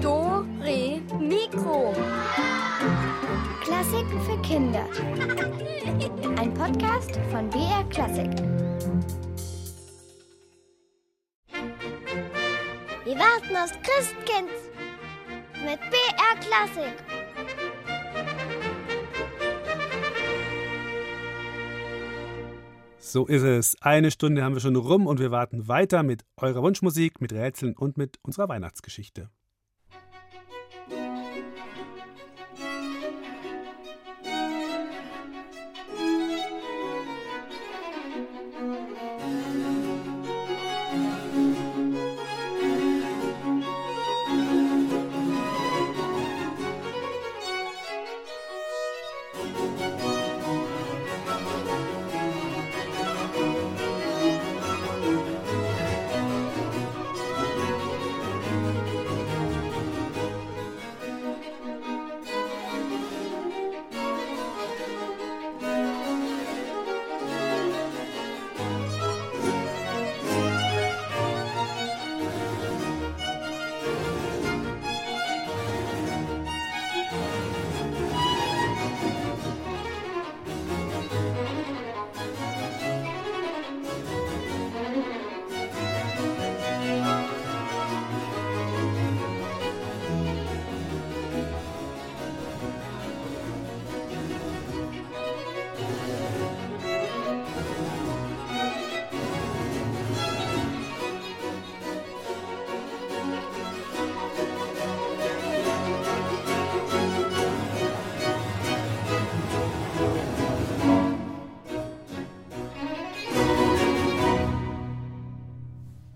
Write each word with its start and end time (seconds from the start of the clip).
Do, 0.00 0.46
Re, 0.62 1.00
Mikro. 1.18 1.92
Klassiken 3.60 4.20
für 4.20 4.40
Kinder. 4.42 4.86
Ein 6.38 6.54
Podcast 6.54 7.18
von 7.32 7.50
BR 7.50 7.82
Klassik. 7.90 8.30
Wir 13.04 13.18
warten 13.18 13.56
aufs 13.56 13.72
Christkind 13.82 14.50
mit 15.64 15.80
BR 15.90 16.36
Klassik. 16.38 17.09
So 23.10 23.26
ist 23.26 23.42
es. 23.42 23.76
Eine 23.82 24.12
Stunde 24.12 24.44
haben 24.44 24.54
wir 24.54 24.60
schon 24.60 24.76
rum 24.76 25.08
und 25.08 25.18
wir 25.18 25.32
warten 25.32 25.66
weiter 25.66 26.04
mit 26.04 26.24
eurer 26.36 26.62
Wunschmusik, 26.62 27.20
mit 27.20 27.32
Rätseln 27.32 27.76
und 27.76 27.96
mit 27.96 28.20
unserer 28.22 28.48
Weihnachtsgeschichte. 28.48 29.30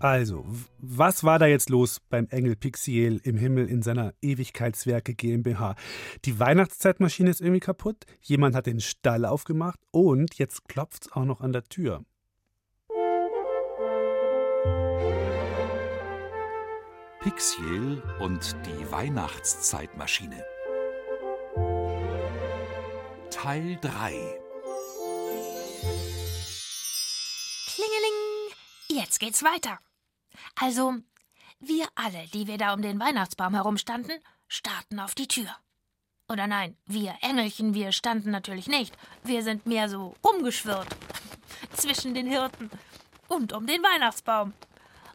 Also, 0.05 0.45
was 0.77 1.23
war 1.23 1.39
da 1.39 1.47
jetzt 1.47 1.71
los 1.71 1.99
beim 1.99 2.27
Engel 2.29 2.55
Pixiel 2.55 3.19
im 3.23 3.37
Himmel 3.37 3.67
in 3.67 3.81
seiner 3.81 4.13
Ewigkeitswerke 4.21 5.15
GmbH? 5.15 5.73
Die 6.25 6.39
Weihnachtszeitmaschine 6.39 7.31
ist 7.31 7.41
irgendwie 7.41 7.59
kaputt, 7.59 8.05
jemand 8.21 8.53
hat 8.53 8.67
den 8.67 8.81
Stall 8.81 9.25
aufgemacht 9.25 9.79
und 9.89 10.35
jetzt 10.35 10.67
klopft's 10.67 11.11
auch 11.11 11.25
noch 11.25 11.41
an 11.41 11.53
der 11.53 11.63
Tür. 11.63 12.05
Pixiel 17.21 18.03
und 18.19 18.55
die 18.67 18.91
Weihnachtszeitmaschine. 18.91 20.45
Teil 23.31 23.79
3 23.81 24.11
Klingeling! 27.73 28.35
Jetzt 28.87 29.19
geht's 29.19 29.41
weiter. 29.41 29.79
Also, 30.55 30.95
wir 31.59 31.87
alle, 31.95 32.27
die 32.33 32.47
wir 32.47 32.57
da 32.57 32.73
um 32.73 32.81
den 32.81 32.99
Weihnachtsbaum 32.99 33.53
herumstanden, 33.53 34.19
starrten 34.47 34.99
auf 34.99 35.15
die 35.15 35.27
Tür. 35.27 35.55
Oder 36.27 36.47
nein, 36.47 36.75
wir 36.85 37.15
Engelchen, 37.21 37.73
wir 37.73 37.91
standen 37.91 38.31
natürlich 38.31 38.67
nicht. 38.67 38.95
Wir 39.23 39.43
sind 39.43 39.65
mehr 39.65 39.89
so 39.89 40.15
rumgeschwirrt. 40.23 40.87
Zwischen 41.73 42.13
den 42.13 42.27
Hirten 42.27 42.69
und 43.27 43.53
um 43.53 43.67
den 43.67 43.83
Weihnachtsbaum. 43.83 44.53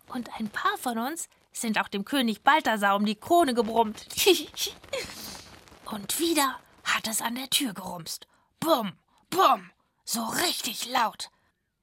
Und 0.08 0.28
ein 0.38 0.48
paar 0.48 0.76
von 0.78 0.98
uns 0.98 1.28
sind 1.52 1.78
auch 1.78 1.88
dem 1.88 2.04
König 2.04 2.42
Balthasar 2.42 2.96
um 2.96 3.04
die 3.04 3.16
Krone 3.16 3.54
gebrummt. 3.54 4.06
und 5.84 6.18
wieder 6.20 6.58
hat 6.84 7.08
es 7.08 7.22
an 7.22 7.34
der 7.34 7.50
Tür 7.50 7.74
gerumst. 7.74 8.26
Bumm, 8.60 8.92
bumm, 9.30 9.70
so 10.04 10.24
richtig 10.24 10.88
laut. 10.88 11.30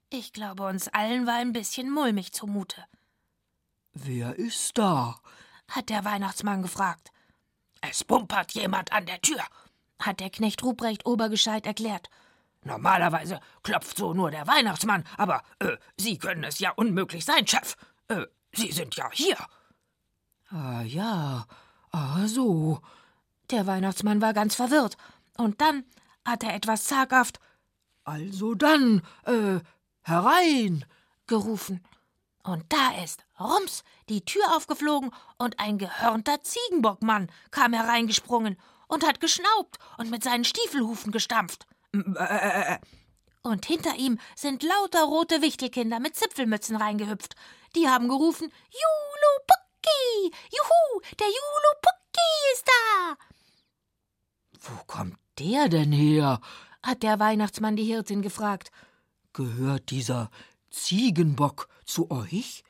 Ich 0.10 0.32
glaube, 0.32 0.66
uns 0.66 0.88
allen 0.88 1.28
war 1.28 1.36
ein 1.36 1.52
bisschen 1.52 1.90
mulmig 1.90 2.32
zumute. 2.32 2.86
Wer 4.04 4.36
ist 4.38 4.78
da? 4.78 5.20
hat 5.70 5.90
der 5.90 6.06
Weihnachtsmann 6.06 6.62
gefragt. 6.62 7.12
Es 7.82 8.04
pumpert 8.04 8.54
jemand 8.54 8.92
an 8.92 9.06
der 9.06 9.22
Tür, 9.22 9.44
hat 10.00 10.20
der 10.20 10.30
Knecht 10.30 10.64
Ruprecht 10.64 11.06
Obergescheit 11.06 11.66
erklärt. 11.66 12.10
Normalerweise 12.64 13.40
klopft 13.64 13.98
so 13.98 14.14
nur 14.14 14.32
der 14.32 14.48
Weihnachtsmann, 14.48 15.04
aber 15.18 15.44
äh, 15.60 15.78
Sie 15.98 16.18
können 16.18 16.44
es 16.44 16.60
ja 16.60 16.72
unmöglich 16.72 17.26
sein, 17.26 17.48
Chef. 17.48 17.76
Äh, 18.08 18.26
Sie 18.54 18.72
sind 18.72 18.96
ja 18.96 19.10
hier. 19.12 19.38
Ah 20.50 20.82
ja, 20.84 21.46
ah 21.92 22.28
so. 22.28 22.82
Der 23.50 23.68
Weihnachtsmann 23.68 24.22
war 24.22 24.34
ganz 24.34 24.56
verwirrt. 24.56 24.96
Und 25.38 25.60
dann 25.60 25.86
hat 26.26 26.44
er 26.44 26.56
etwas 26.56 26.86
zaghaft 26.86 27.40
Also 28.04 28.56
dann, 28.56 29.02
äh, 29.26 29.60
herein, 30.04 30.86
gerufen. 31.28 31.84
Und 32.48 32.64
da 32.70 33.04
ist, 33.04 33.26
rums, 33.40 33.84
die 34.08 34.24
Tür 34.24 34.56
aufgeflogen 34.56 35.12
und 35.38 35.60
ein 35.60 35.78
gehörnter 35.78 36.42
Ziegenbockmann 36.42 37.30
kam 37.52 37.74
hereingesprungen 37.74 38.58
und 38.88 39.06
hat 39.06 39.20
geschnaubt 39.20 39.78
und 39.98 40.10
mit 40.10 40.24
seinen 40.24 40.46
Stiefelhufen 40.46 41.12
gestampft. 41.12 41.68
Und 43.42 43.66
hinter 43.66 43.96
ihm 43.96 44.18
sind 44.36 44.64
lauter 44.64 45.04
rote 45.04 45.42
Wichtelkinder 45.42 46.00
mit 46.00 46.16
Zipfelmützen 46.16 46.78
reingehüpft. 46.78 47.36
Die 47.76 47.90
haben 47.90 48.08
gerufen: 48.08 48.50
Julu 48.72 49.58
Juhu, 50.52 51.02
der 51.20 51.28
Julu 51.28 51.78
ist 52.54 52.66
da! 52.66 53.18
Wo 54.60 54.84
kommt 54.86 55.18
der 55.40 55.68
denn 55.68 55.92
her? 55.92 56.40
hat 56.82 57.04
der 57.04 57.20
Weihnachtsmann 57.20 57.76
die 57.76 57.84
Hirtin 57.84 58.22
gefragt. 58.22 58.72
Gehört 59.34 59.92
dieser 59.92 60.30
Ziegenbock 60.78 61.68
zu 61.86 62.12
euch? 62.12 62.64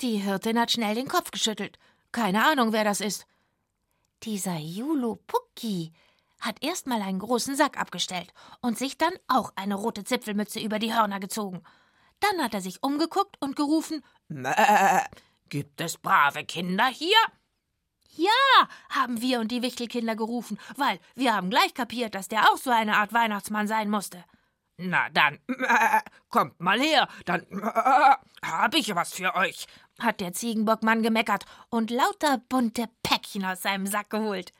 Die 0.00 0.18
Hirtin 0.18 0.58
hat 0.58 0.72
schnell 0.72 0.94
den 0.94 1.08
Kopf 1.08 1.30
geschüttelt. 1.30 1.78
Keine 2.12 2.44
Ahnung, 2.44 2.72
wer 2.72 2.84
das 2.84 3.00
ist. 3.00 3.26
Dieser 4.22 4.56
Julupucki 4.56 5.92
hat 6.40 6.62
erst 6.62 6.86
mal 6.86 7.00
einen 7.02 7.18
großen 7.18 7.56
Sack 7.56 7.78
abgestellt 7.78 8.32
und 8.60 8.78
sich 8.78 8.98
dann 8.98 9.12
auch 9.28 9.52
eine 9.56 9.74
rote 9.74 10.04
Zipfelmütze 10.04 10.60
über 10.60 10.78
die 10.78 10.94
Hörner 10.94 11.20
gezogen. 11.20 11.62
Dann 12.20 12.42
hat 12.42 12.54
er 12.54 12.60
sich 12.60 12.82
umgeguckt 12.82 13.36
und 13.40 13.56
gerufen: 13.56 14.04
Mäh, 14.28 15.02
gibt 15.48 15.80
es 15.80 15.98
brave 15.98 16.44
Kinder 16.44 16.86
hier? 16.86 17.16
Ja, 18.16 18.68
haben 18.88 19.20
wir 19.20 19.40
und 19.40 19.52
die 19.52 19.62
Wichtelkinder 19.62 20.16
gerufen, 20.16 20.58
weil 20.76 20.98
wir 21.14 21.34
haben 21.34 21.50
gleich 21.50 21.74
kapiert, 21.74 22.14
dass 22.14 22.28
der 22.28 22.50
auch 22.50 22.56
so 22.56 22.70
eine 22.70 22.96
Art 22.96 23.12
Weihnachtsmann 23.12 23.68
sein 23.68 23.90
musste. 23.90 24.24
Na 24.78 25.08
dann, 25.08 25.38
äh, 25.48 26.00
kommt 26.28 26.60
mal 26.60 26.78
her, 26.78 27.08
dann 27.24 27.40
äh, 27.50 28.16
hab 28.46 28.74
ich 28.74 28.94
was 28.94 29.14
für 29.14 29.34
euch, 29.34 29.66
hat 29.98 30.20
der 30.20 30.34
Ziegenbockmann 30.34 31.02
gemeckert 31.02 31.46
und 31.70 31.90
lauter 31.90 32.42
bunte 32.50 32.86
Päckchen 33.02 33.44
aus 33.44 33.62
seinem 33.62 33.86
Sack 33.86 34.10
geholt. 34.10 34.52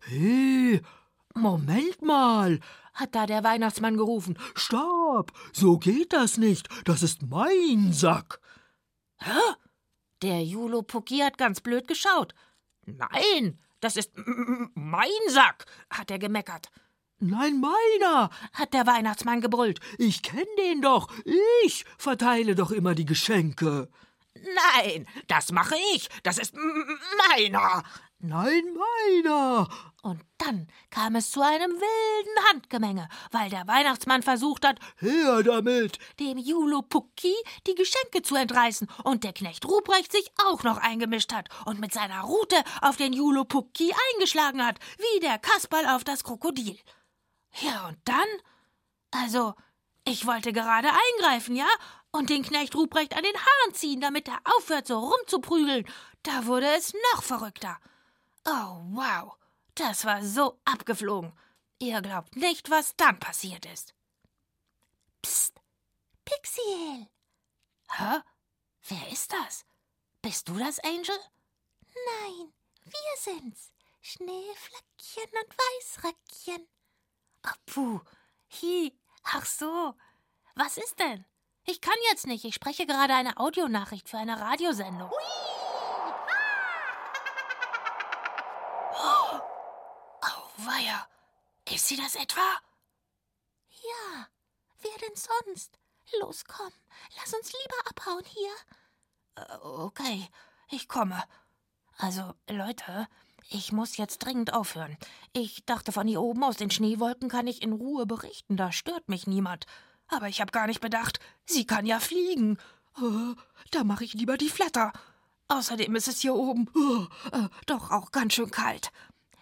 Hey, 0.00 0.82
Moment 1.34 2.02
mal, 2.02 2.58
hat 2.92 3.14
da 3.14 3.26
der 3.26 3.44
Weihnachtsmann 3.44 3.96
gerufen. 3.96 4.36
Stopp, 4.56 5.32
so 5.52 5.78
geht 5.78 6.12
das 6.12 6.38
nicht, 6.38 6.68
das 6.84 7.04
ist 7.04 7.22
mein 7.22 7.92
Sack. 7.92 8.40
Hä? 9.18 9.54
Der 10.22 10.42
Julo 10.42 10.82
Pucki 10.82 11.18
hat 11.18 11.38
ganz 11.38 11.60
blöd 11.60 11.86
geschaut. 11.86 12.34
Nein, 12.84 13.60
das 13.80 13.96
ist 13.96 14.12
mein 14.74 15.08
Sack, 15.28 15.66
hat 15.88 16.10
er 16.10 16.18
gemeckert. 16.18 16.68
Nein, 17.24 17.60
meiner, 17.60 18.30
hat 18.52 18.74
der 18.74 18.84
Weihnachtsmann 18.84 19.40
gebrüllt. 19.40 19.78
ich 19.96 20.22
kenn 20.22 20.44
den 20.58 20.82
doch. 20.82 21.08
Ich 21.64 21.84
verteile 21.96 22.56
doch 22.56 22.72
immer 22.72 22.96
die 22.96 23.04
Geschenke. 23.04 23.88
Nein, 24.34 25.06
das 25.28 25.52
mache 25.52 25.76
ich. 25.94 26.08
Das 26.24 26.38
ist 26.38 26.52
meiner. 27.28 27.84
Nein, 28.18 28.64
meiner. 28.74 29.68
Und 30.02 30.20
dann 30.38 30.66
kam 30.90 31.14
es 31.14 31.30
zu 31.30 31.42
einem 31.42 31.70
wilden 31.70 32.44
Handgemenge, 32.50 33.08
weil 33.30 33.50
der 33.50 33.68
Weihnachtsmann 33.68 34.24
versucht 34.24 34.66
hat, 34.66 34.80
Her 34.98 35.44
damit. 35.44 36.00
dem 36.18 36.38
Julopucki 36.38 37.34
die 37.68 37.76
Geschenke 37.76 38.22
zu 38.22 38.34
entreißen 38.34 38.88
und 39.04 39.22
der 39.22 39.32
Knecht 39.32 39.64
Ruprecht 39.64 40.10
sich 40.10 40.28
auch 40.44 40.64
noch 40.64 40.78
eingemischt 40.78 41.32
hat 41.32 41.50
und 41.66 41.78
mit 41.78 41.92
seiner 41.92 42.22
Rute 42.22 42.56
auf 42.80 42.96
den 42.96 43.12
Julopucki 43.12 43.92
eingeschlagen 44.14 44.66
hat, 44.66 44.80
wie 44.98 45.20
der 45.20 45.38
Kasperl 45.38 45.86
auf 45.86 46.02
das 46.02 46.24
Krokodil. 46.24 46.76
Ja, 47.60 47.88
und 47.88 47.98
dann? 48.04 48.26
Also, 49.10 49.54
ich 50.04 50.26
wollte 50.26 50.52
gerade 50.52 50.88
eingreifen, 50.88 51.54
ja? 51.54 51.68
Und 52.10 52.30
den 52.30 52.42
Knecht 52.42 52.74
Ruprecht 52.74 53.14
an 53.14 53.22
den 53.22 53.36
Haaren 53.36 53.74
ziehen, 53.74 54.00
damit 54.00 54.28
er 54.28 54.40
aufhört, 54.56 54.86
so 54.86 54.98
rumzuprügeln. 54.98 55.86
Da 56.22 56.46
wurde 56.46 56.66
es 56.74 56.94
noch 57.12 57.22
verrückter. 57.22 57.78
Oh, 58.44 58.80
wow. 58.90 59.36
Das 59.74 60.04
war 60.04 60.22
so 60.22 60.60
abgeflogen. 60.64 61.32
Ihr 61.78 62.00
glaubt 62.02 62.36
nicht, 62.36 62.70
was 62.70 62.96
dann 62.96 63.18
passiert 63.18 63.66
ist. 63.66 63.94
Psst, 65.22 65.60
Pixiel. 66.24 67.08
Hä? 67.90 68.20
Wer 68.88 69.08
ist 69.12 69.32
das? 69.32 69.64
Bist 70.20 70.48
du 70.48 70.58
das, 70.58 70.78
Angel? 70.80 71.18
Nein, 72.20 72.52
wir 72.84 73.16
sind's. 73.18 73.72
Schneeflöckchen 74.00 75.30
und 75.30 75.56
Weißröckchen. 75.56 76.68
Ach, 77.42 77.56
puh. 77.66 78.00
Hi. 78.60 78.96
Ach 79.24 79.44
so. 79.44 79.94
Was 80.54 80.76
ist 80.76 80.98
denn? 80.98 81.24
Ich 81.64 81.80
kann 81.80 81.94
jetzt 82.10 82.26
nicht. 82.26 82.44
Ich 82.44 82.54
spreche 82.54 82.86
gerade 82.86 83.14
eine 83.14 83.36
Audionachricht 83.38 84.08
für 84.08 84.18
eine 84.18 84.40
Radiosendung. 84.40 85.10
Oh, 88.94 89.40
weia. 90.58 91.08
Ist 91.70 91.88
sie 91.88 91.96
das 91.96 92.14
etwa? 92.16 92.40
Ja. 93.70 94.26
Wer 94.80 94.98
denn 94.98 95.16
sonst? 95.16 95.78
Los, 96.20 96.44
komm. 96.44 96.72
Lass 97.16 97.32
uns 97.32 97.52
lieber 97.52 97.90
abhauen 97.90 98.24
hier. 98.24 98.52
Äh, 99.36 99.56
okay, 99.62 100.28
ich 100.68 100.88
komme. 100.88 101.22
Also, 101.96 102.34
Leute, 102.48 103.08
ich 103.48 103.72
muss 103.72 103.96
jetzt 103.96 104.18
dringend 104.18 104.52
aufhören. 104.52 104.96
Ich 105.32 105.64
dachte, 105.64 105.92
von 105.92 106.06
hier 106.06 106.20
oben 106.20 106.44
aus 106.44 106.56
den 106.56 106.70
Schneewolken 106.70 107.28
kann 107.28 107.46
ich 107.46 107.62
in 107.62 107.72
Ruhe 107.72 108.06
berichten. 108.06 108.56
Da 108.56 108.72
stört 108.72 109.08
mich 109.08 109.26
niemand. 109.26 109.66
Aber 110.08 110.28
ich 110.28 110.40
habe 110.40 110.52
gar 110.52 110.66
nicht 110.66 110.80
bedacht, 110.80 111.20
sie 111.44 111.66
kann 111.66 111.86
ja 111.86 112.00
fliegen. 112.00 112.58
Äh, 112.98 113.34
da 113.70 113.84
mache 113.84 114.04
ich 114.04 114.14
lieber 114.14 114.36
die 114.36 114.48
Flatter. 114.48 114.92
Außerdem 115.48 115.94
ist 115.96 116.08
es 116.08 116.20
hier 116.20 116.34
oben 116.34 116.68
äh, 116.76 117.36
äh, 117.36 117.48
doch 117.66 117.90
auch 117.90 118.10
ganz 118.10 118.34
schön 118.34 118.50
kalt. 118.50 118.90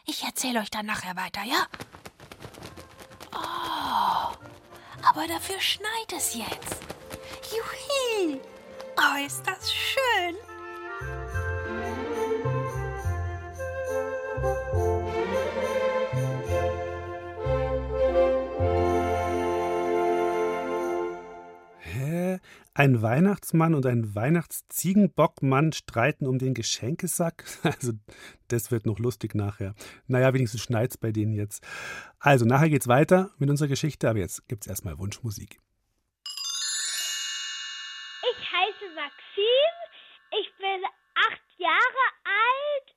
Ich 0.06 0.24
erzähle 0.24 0.60
euch 0.60 0.70
dann 0.70 0.86
nachher 0.86 1.16
weiter, 1.16 1.42
ja? 1.44 1.66
Oh, 3.32 4.34
aber 5.08 5.26
dafür 5.28 5.60
schneit 5.60 6.12
es 6.16 6.34
jetzt. 6.34 6.80
Juhi! 7.50 8.40
Oh, 8.96 9.24
ist 9.24 9.46
das 9.46 9.72
schön. 9.72 10.36
Ein 22.80 23.02
Weihnachtsmann 23.02 23.74
und 23.74 23.84
ein 23.84 24.14
Weihnachtsziegenbockmann 24.14 25.74
streiten 25.74 26.26
um 26.26 26.38
den 26.38 26.54
Geschenkesack? 26.54 27.44
Also, 27.62 27.92
das 28.48 28.70
wird 28.70 28.86
noch 28.86 28.98
lustig 28.98 29.34
nachher. 29.34 29.74
Naja, 30.06 30.32
wenigstens 30.32 30.62
schneit's 30.62 30.96
bei 30.96 31.12
denen 31.12 31.34
jetzt. 31.34 31.62
Also, 32.18 32.46
nachher 32.46 32.70
geht's 32.70 32.88
weiter 32.88 33.32
mit 33.36 33.50
unserer 33.50 33.68
Geschichte, 33.68 34.08
aber 34.08 34.20
jetzt 34.20 34.48
gibt's 34.48 34.66
erstmal 34.66 34.98
Wunschmusik. 34.98 35.60
Ich 38.22 38.50
heiße 38.50 38.94
Maxim, 38.94 39.74
ich 40.40 40.50
bin 40.56 40.82
acht 41.16 41.42
Jahre 41.58 42.06
alt 42.24 42.94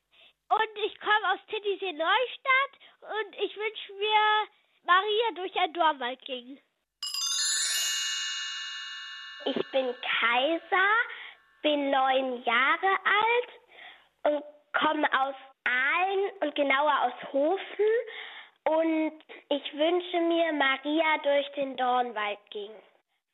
und 0.54 0.86
ich 0.86 1.00
komme 1.00 1.34
aus 1.34 1.40
Titisee 1.48 1.94
Neustadt 1.94 2.74
und 3.02 3.36
ich 3.40 3.56
wünsche 3.56 3.94
mir 3.94 4.48
Maria 4.86 5.32
durch 5.36 5.56
ein 5.60 5.74
Dornwald 5.74 6.22
ging. 6.26 6.60
Ich 9.46 9.72
bin 9.72 9.94
Kaiser, 10.20 10.90
bin 11.62 11.90
neun 11.90 12.44
Jahre 12.44 12.92
alt 13.04 13.50
und 14.24 14.44
komme 14.74 15.08
aus 15.20 15.36
Aalen 15.66 16.32
und 16.42 16.56
genauer 16.56 17.02
aus 17.04 17.34
Hofen. 17.34 17.86
Und 18.66 19.20
ich 19.50 19.74
wünsche 19.74 20.22
mir, 20.22 20.54
Maria 20.54 21.18
durch 21.24 21.50
den 21.54 21.76
Dornwald 21.76 22.40
ging. 22.52 22.72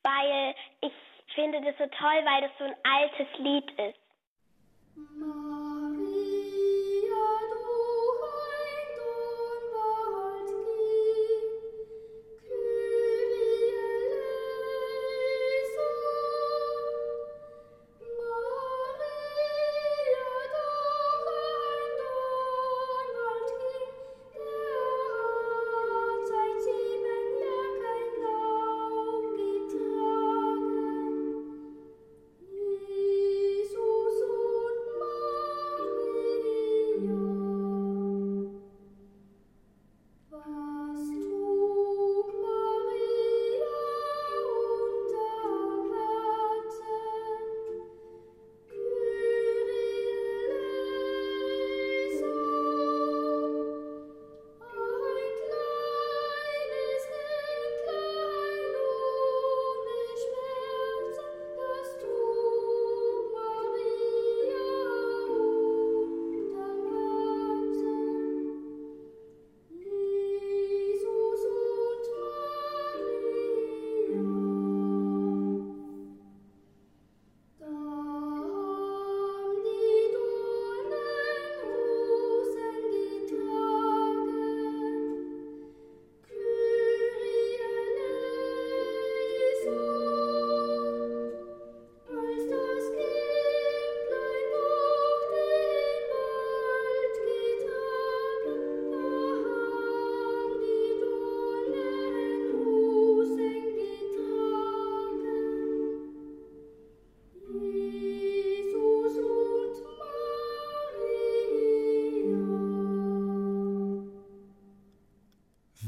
Weil 0.02 0.56
ich 0.82 0.94
finde 1.36 1.62
das 1.62 1.78
so 1.78 1.86
toll, 1.86 2.26
weil 2.26 2.42
das 2.42 2.52
so 2.58 2.64
ein 2.64 2.76
altes 2.84 3.38
Lied 3.38 3.72
ist. 3.80 4.09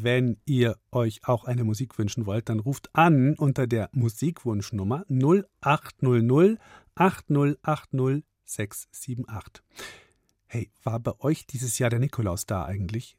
Wenn 0.04 0.38
ihr 0.46 0.78
euch 0.92 1.22
auch 1.26 1.46
eine 1.46 1.64
Musik 1.64 2.00
wünschen 2.00 2.26
wollt, 2.26 2.50
dann 2.50 2.60
ruft 2.60 2.90
an 2.94 3.36
unter 3.36 3.68
der 3.68 3.88
Musikwunschnummer 3.92 5.06
0800 5.10 6.58
8080 6.96 8.24
678. 8.44 9.64
Hey, 10.48 10.72
war 10.84 11.00
bei 11.00 11.14
euch 11.20 11.46
dieses 11.46 11.78
Jahr 11.78 11.92
der 11.92 12.00
Nikolaus 12.00 12.48
da 12.48 12.66
eigentlich? 12.66 13.16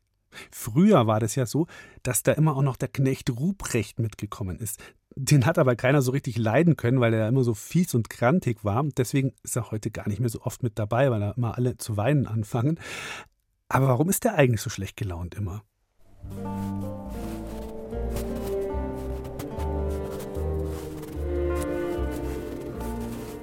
Früher 0.51 1.07
war 1.07 1.21
das 1.21 1.37
ja 1.37 1.47
so, 1.47 1.69
dass 2.03 2.25
da 2.25 2.33
immer 2.33 2.57
auch 2.57 2.63
noch 2.63 2.77
der 2.77 2.89
Knecht 2.89 3.31
Ruprecht 3.31 4.01
mitgekommen 4.01 4.59
ist. 4.59 4.83
Den 5.15 5.47
hat 5.47 5.59
aber 5.59 5.77
keiner 5.77 6.03
so 6.03 6.11
richtig 6.11 6.37
leiden 6.37 6.77
können, 6.77 6.99
weil 6.99 7.15
er 7.15 7.29
immer 7.29 7.45
so 7.45 7.55
fies 7.55 7.95
und 7.95 8.11
grantig 8.11 8.65
war. 8.65 8.83
Deswegen 8.97 9.35
ist 9.45 9.55
er 9.55 9.71
heute 9.71 9.93
gar 9.93 10.09
nicht 10.09 10.19
mehr 10.19 10.31
so 10.31 10.43
oft 10.43 10.65
mit 10.65 10.81
dabei, 10.81 11.13
weil 11.13 11.21
da 11.21 11.31
immer 11.31 11.57
alle 11.57 11.77
zu 11.77 11.97
weinen 11.97 12.27
anfangen. 12.27 12.81
Aber 13.69 13.87
warum 13.87 14.09
ist 14.09 14.25
der 14.25 14.35
eigentlich 14.35 14.63
so 14.63 14.69
schlecht 14.69 14.97
gelaunt 14.97 15.37
immer? 15.37 15.63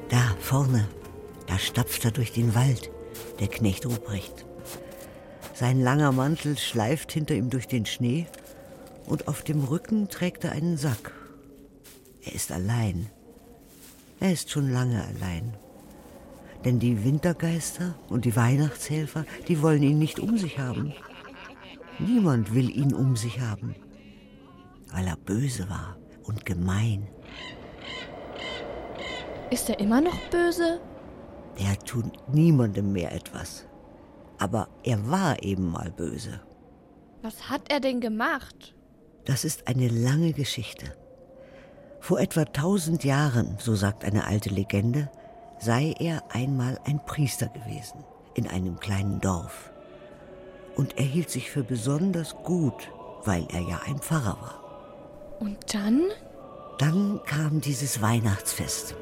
Da 0.09 0.35
vorne, 0.39 0.87
da 1.47 1.57
stapft 1.57 2.05
er 2.05 2.11
durch 2.11 2.31
den 2.31 2.55
Wald, 2.55 2.89
der 3.39 3.47
Knecht 3.47 3.85
Ruprecht. 3.85 4.45
Sein 5.53 5.81
langer 5.81 6.11
Mantel 6.11 6.57
schleift 6.57 7.11
hinter 7.11 7.35
ihm 7.35 7.49
durch 7.49 7.67
den 7.67 7.85
Schnee 7.85 8.27
und 9.05 9.27
auf 9.27 9.43
dem 9.43 9.63
Rücken 9.63 10.07
trägt 10.07 10.45
er 10.45 10.53
einen 10.53 10.77
Sack. 10.77 11.11
Er 12.23 12.33
ist 12.33 12.51
allein. 12.51 13.09
Er 14.19 14.31
ist 14.31 14.49
schon 14.49 14.71
lange 14.71 15.03
allein. 15.03 15.53
Denn 16.65 16.79
die 16.79 17.03
Wintergeister 17.03 17.95
und 18.09 18.25
die 18.25 18.35
Weihnachtshelfer, 18.35 19.25
die 19.47 19.61
wollen 19.61 19.83
ihn 19.83 19.99
nicht 19.99 20.19
um 20.19 20.37
sich 20.37 20.59
haben. 20.59 20.93
Niemand 21.99 22.53
will 22.53 22.69
ihn 22.69 22.93
um 22.93 23.15
sich 23.15 23.39
haben, 23.39 23.75
weil 24.91 25.07
er 25.07 25.17
böse 25.17 25.69
war 25.69 25.97
und 26.23 26.45
gemein. 26.45 27.07
Ist 29.51 29.69
er 29.69 29.79
immer 29.79 29.99
noch 29.99 30.17
böse? 30.29 30.79
Er 31.57 31.77
tut 31.79 32.05
niemandem 32.33 32.93
mehr 32.93 33.13
etwas. 33.13 33.65
Aber 34.37 34.69
er 34.83 35.09
war 35.09 35.43
eben 35.43 35.69
mal 35.69 35.91
böse. 35.91 36.39
Was 37.21 37.49
hat 37.49 37.69
er 37.69 37.81
denn 37.81 37.99
gemacht? 37.99 38.73
Das 39.25 39.43
ist 39.43 39.67
eine 39.67 39.89
lange 39.89 40.31
Geschichte. 40.31 40.95
Vor 41.99 42.21
etwa 42.21 42.45
tausend 42.45 43.03
Jahren, 43.03 43.57
so 43.59 43.75
sagt 43.75 44.05
eine 44.05 44.25
alte 44.25 44.49
Legende, 44.49 45.11
sei 45.59 45.93
er 45.99 46.23
einmal 46.29 46.79
ein 46.85 47.03
Priester 47.05 47.47
gewesen 47.47 48.05
in 48.35 48.47
einem 48.47 48.79
kleinen 48.79 49.19
Dorf. 49.19 49.68
Und 50.79 50.97
er 50.97 51.03
hielt 51.03 51.29
sich 51.29 51.51
für 51.51 51.61
besonders 51.61 52.33
gut, 52.45 52.89
weil 53.25 53.45
er 53.51 53.59
ja 53.59 53.81
ein 53.85 53.99
Pfarrer 53.99 54.37
war. 54.39 55.37
Und 55.41 55.57
dann? 55.73 56.03
Dann 56.77 57.19
kam 57.25 57.59
dieses 57.59 58.01
Weihnachtsfest. 58.01 58.95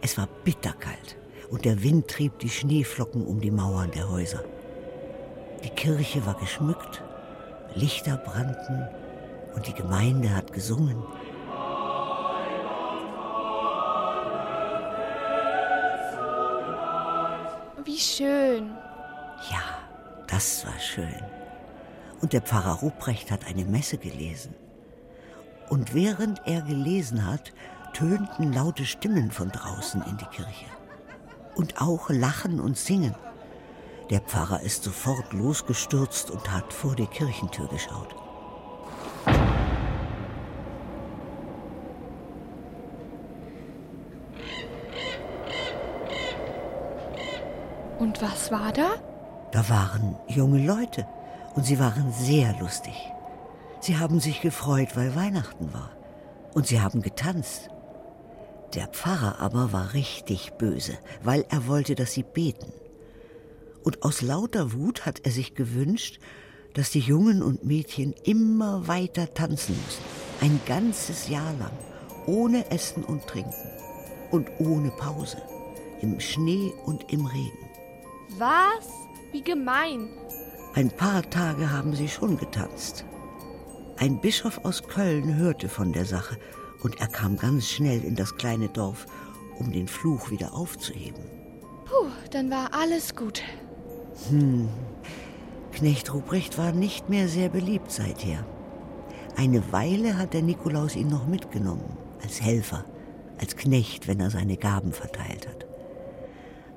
Es 0.00 0.16
war 0.16 0.28
bitterkalt 0.44 1.16
und 1.50 1.64
der 1.64 1.82
Wind 1.82 2.06
trieb 2.06 2.38
die 2.38 2.48
Schneeflocken 2.48 3.26
um 3.26 3.40
die 3.40 3.50
Mauern 3.50 3.90
der 3.90 4.08
Häuser. 4.08 4.44
Die 5.64 5.70
Kirche 5.70 6.24
war 6.24 6.34
geschmückt, 6.34 7.02
Lichter 7.74 8.18
brannten 8.18 8.86
und 9.56 9.66
die 9.66 9.74
Gemeinde 9.74 10.36
hat 10.36 10.52
gesungen. 10.52 11.02
Wie 17.84 17.98
schön. 17.98 18.70
Ja, 19.50 19.75
das 20.26 20.66
war 20.66 20.78
schön. 20.78 21.22
Und 22.20 22.32
der 22.32 22.40
Pfarrer 22.40 22.80
Ruprecht 22.80 23.30
hat 23.30 23.46
eine 23.46 23.64
Messe 23.64 23.98
gelesen. 23.98 24.54
Und 25.68 25.94
während 25.94 26.40
er 26.46 26.62
gelesen 26.62 27.26
hat, 27.26 27.52
tönten 27.92 28.52
laute 28.52 28.84
Stimmen 28.84 29.30
von 29.30 29.50
draußen 29.50 30.02
in 30.02 30.16
die 30.16 30.26
Kirche. 30.26 30.66
Und 31.54 31.80
auch 31.80 32.10
Lachen 32.10 32.60
und 32.60 32.76
Singen. 32.76 33.14
Der 34.10 34.20
Pfarrer 34.20 34.60
ist 34.60 34.84
sofort 34.84 35.32
losgestürzt 35.32 36.30
und 36.30 36.52
hat 36.52 36.72
vor 36.72 36.94
die 36.94 37.06
Kirchentür 37.06 37.68
geschaut. 37.68 38.14
Und 47.98 48.22
was 48.22 48.52
war 48.52 48.72
da? 48.72 49.15
Da 49.56 49.70
waren 49.70 50.16
junge 50.28 50.62
Leute 50.62 51.06
und 51.54 51.64
sie 51.64 51.78
waren 51.78 52.12
sehr 52.12 52.54
lustig. 52.60 52.92
Sie 53.80 53.96
haben 53.96 54.20
sich 54.20 54.42
gefreut, 54.42 54.90
weil 54.96 55.16
Weihnachten 55.16 55.72
war. 55.72 55.92
Und 56.52 56.66
sie 56.66 56.82
haben 56.82 57.00
getanzt. 57.00 57.70
Der 58.74 58.86
Pfarrer 58.88 59.40
aber 59.40 59.72
war 59.72 59.94
richtig 59.94 60.52
böse, 60.58 60.98
weil 61.22 61.46
er 61.48 61.66
wollte, 61.68 61.94
dass 61.94 62.12
sie 62.12 62.22
beten. 62.22 62.70
Und 63.82 64.02
aus 64.02 64.20
lauter 64.20 64.74
Wut 64.74 65.06
hat 65.06 65.20
er 65.24 65.32
sich 65.32 65.54
gewünscht, 65.54 66.20
dass 66.74 66.90
die 66.90 67.00
Jungen 67.00 67.42
und 67.42 67.64
Mädchen 67.64 68.12
immer 68.24 68.86
weiter 68.88 69.32
tanzen 69.32 69.74
müssen. 69.86 70.04
Ein 70.42 70.60
ganzes 70.66 71.30
Jahr 71.30 71.54
lang, 71.58 71.72
ohne 72.26 72.70
Essen 72.70 73.04
und 73.04 73.26
Trinken 73.26 73.70
und 74.30 74.50
ohne 74.58 74.90
Pause, 74.90 75.38
im 76.02 76.20
Schnee 76.20 76.74
und 76.84 77.10
im 77.10 77.24
Regen. 77.24 77.70
Was? 78.36 79.05
Wie 79.32 79.42
gemein. 79.42 80.08
Ein 80.74 80.90
paar 80.90 81.28
Tage 81.30 81.70
haben 81.70 81.94
sie 81.94 82.08
schon 82.08 82.36
getanzt. 82.36 83.04
Ein 83.98 84.20
Bischof 84.20 84.64
aus 84.64 84.82
Köln 84.82 85.36
hörte 85.36 85.68
von 85.68 85.92
der 85.92 86.04
Sache 86.04 86.36
und 86.82 87.00
er 87.00 87.08
kam 87.08 87.36
ganz 87.36 87.68
schnell 87.68 88.04
in 88.04 88.14
das 88.14 88.36
kleine 88.36 88.68
Dorf, 88.68 89.06
um 89.58 89.72
den 89.72 89.88
Fluch 89.88 90.30
wieder 90.30 90.54
aufzuheben. 90.54 91.24
Puh, 91.86 92.10
dann 92.30 92.50
war 92.50 92.74
alles 92.74 93.16
gut. 93.16 93.42
Hm. 94.28 94.68
Knecht 95.72 96.12
Ruprecht 96.12 96.58
war 96.58 96.72
nicht 96.72 97.08
mehr 97.08 97.28
sehr 97.28 97.48
beliebt 97.48 97.90
seither. 97.90 98.44
Eine 99.36 99.72
Weile 99.72 100.16
hat 100.16 100.32
der 100.32 100.42
Nikolaus 100.42 100.96
ihn 100.96 101.08
noch 101.08 101.26
mitgenommen, 101.26 101.96
als 102.22 102.40
Helfer, 102.40 102.84
als 103.38 103.56
Knecht, 103.56 104.08
wenn 104.08 104.20
er 104.20 104.30
seine 104.30 104.56
Gaben 104.56 104.92
verteilt 104.92 105.46
hat. 105.46 105.65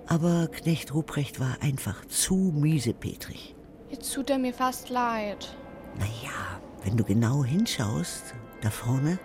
Aber 0.09 0.47
Knecht 0.47 0.91
Ruprecht 0.95 1.39
war 1.39 1.57
einfach 1.61 2.03
zu 2.05 2.51
miesepetrig. 2.55 3.55
Jetzt 3.91 4.11
tut 4.11 4.31
er 4.31 4.39
mir 4.39 4.55
fast 4.55 4.89
leid. 4.89 5.55
Naja, 5.99 6.59
wenn 6.83 6.97
du 6.97 7.03
genau 7.03 7.43
hinschaust, 7.43 8.33
da 8.61 8.71
vorne, 8.71 9.19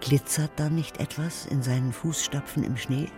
glitzert 0.00 0.52
da 0.56 0.70
nicht 0.70 0.98
etwas 0.98 1.44
in 1.44 1.62
seinen 1.62 1.92
Fußstapfen 1.92 2.64
im 2.64 2.78
Schnee? 2.78 3.08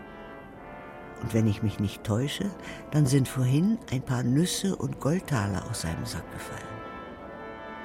Und 1.23 1.33
wenn 1.33 1.47
ich 1.47 1.62
mich 1.62 1.78
nicht 1.78 2.02
täusche, 2.02 2.50
dann 2.90 3.07
sind 3.07 3.28
vorhin 3.28 3.78
ein 3.93 4.02
paar 4.02 4.25
Nüsse 4.25 4.75
und 4.75 4.99
Goldtaler 4.99 5.64
aus 5.71 5.83
seinem 5.83 6.04
Sack 6.04 6.28
gefallen. 6.33 6.61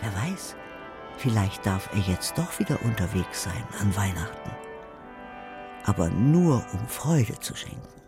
Wer 0.02 0.32
weiß, 0.32 0.56
vielleicht 1.18 1.64
darf 1.64 1.92
er 1.94 2.12
jetzt 2.12 2.40
doch 2.40 2.58
wieder 2.58 2.82
unterwegs 2.84 3.44
sein 3.44 3.64
an 3.80 3.96
Weihnachten. 3.96 4.50
Aber 5.86 6.10
nur 6.10 6.66
um 6.74 6.88
Freude 6.88 7.40
zu 7.40 7.56
schenken. 7.56 7.99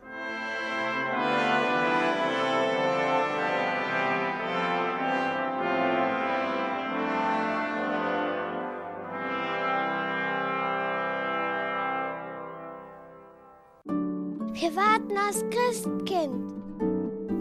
Wir 14.53 14.75
warten 14.75 15.17
aufs 15.17 15.43
Christkind 15.49 16.51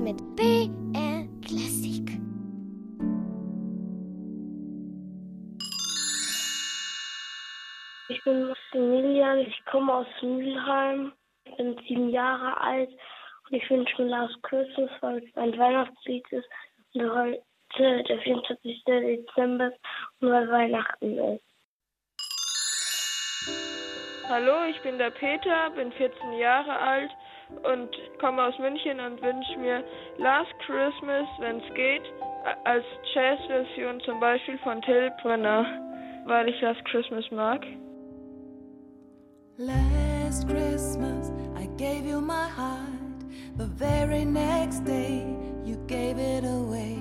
mit 0.05 0.17
BR 0.37 1.27
Klassik. 1.45 2.09
Ich 8.09 8.23
bin 8.23 8.47
Maximilian, 8.47 9.39
ich 9.39 9.65
komme 9.65 9.93
aus 9.93 10.07
Mülheim, 10.23 11.13
ich 11.45 11.57
bin 11.57 11.77
sieben 11.89 12.11
Jahre 12.11 12.61
alt 12.61 12.91
und 12.91 13.57
ich 13.57 13.69
wünsche 13.69 14.03
mir 14.03 14.11
Last 14.11 14.41
Christmas, 14.45 14.91
weil 15.01 15.19
es 15.19 15.37
ein 15.37 15.59
Weihnachtslied 15.59 16.25
ist 16.31 16.49
und 16.95 17.11
heute 17.11 17.43
der 18.05 18.19
24. 18.21 18.85
Dezember 18.85 19.73
und 20.21 20.31
weil 20.31 20.49
Weihnachten 20.49 21.19
ist. 21.19 21.50
Hallo, 24.31 24.65
ich 24.71 24.81
bin 24.83 24.97
der 24.97 25.11
Peter, 25.11 25.71
bin 25.75 25.91
14 25.91 26.35
Jahre 26.35 26.79
alt 26.79 27.11
und 27.65 27.91
komme 28.21 28.45
aus 28.45 28.57
München 28.61 29.01
und 29.01 29.21
wünsche 29.21 29.59
mir 29.59 29.83
Last 30.19 30.53
Christmas, 30.65 31.27
wenn 31.41 31.57
es 31.57 31.75
geht, 31.75 32.03
als 32.63 32.85
Jazzversion 33.13 33.99
zum 34.03 34.21
Beispiel 34.21 34.57
von 34.59 34.81
Till 34.83 35.11
Brunner, 35.21 35.67
weil 36.27 36.49
ich 36.49 36.61
Last 36.61 36.85
Christmas 36.85 37.29
mag. 37.33 37.67
Last 39.57 40.47
Christmas 40.49 41.33
I 41.61 41.67
gave 41.77 42.09
you 42.09 42.21
my 42.21 42.47
heart. 42.57 43.25
The 43.59 43.67
very 43.67 44.25
next 44.25 44.85
day 44.85 45.27
you 45.65 45.75
gave 45.89 46.21
it 46.21 46.45
away. 46.45 46.97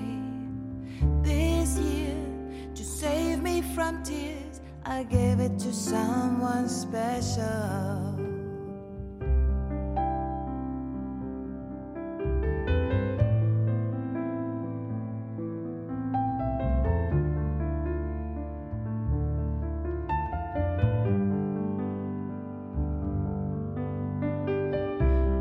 This 1.22 1.78
year 1.78 2.16
to 2.74 2.82
save 2.82 3.40
me 3.40 3.62
from 3.72 4.02
tears 4.02 4.49
I 4.90 5.04
gave 5.04 5.38
it 5.38 5.56
to 5.60 5.72
someone 5.72 6.68
special. 6.68 7.44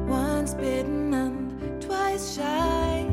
Once 0.08 0.54
bitten 0.54 1.12
and 1.16 1.82
twice 1.82 2.36
shy. 2.36 3.10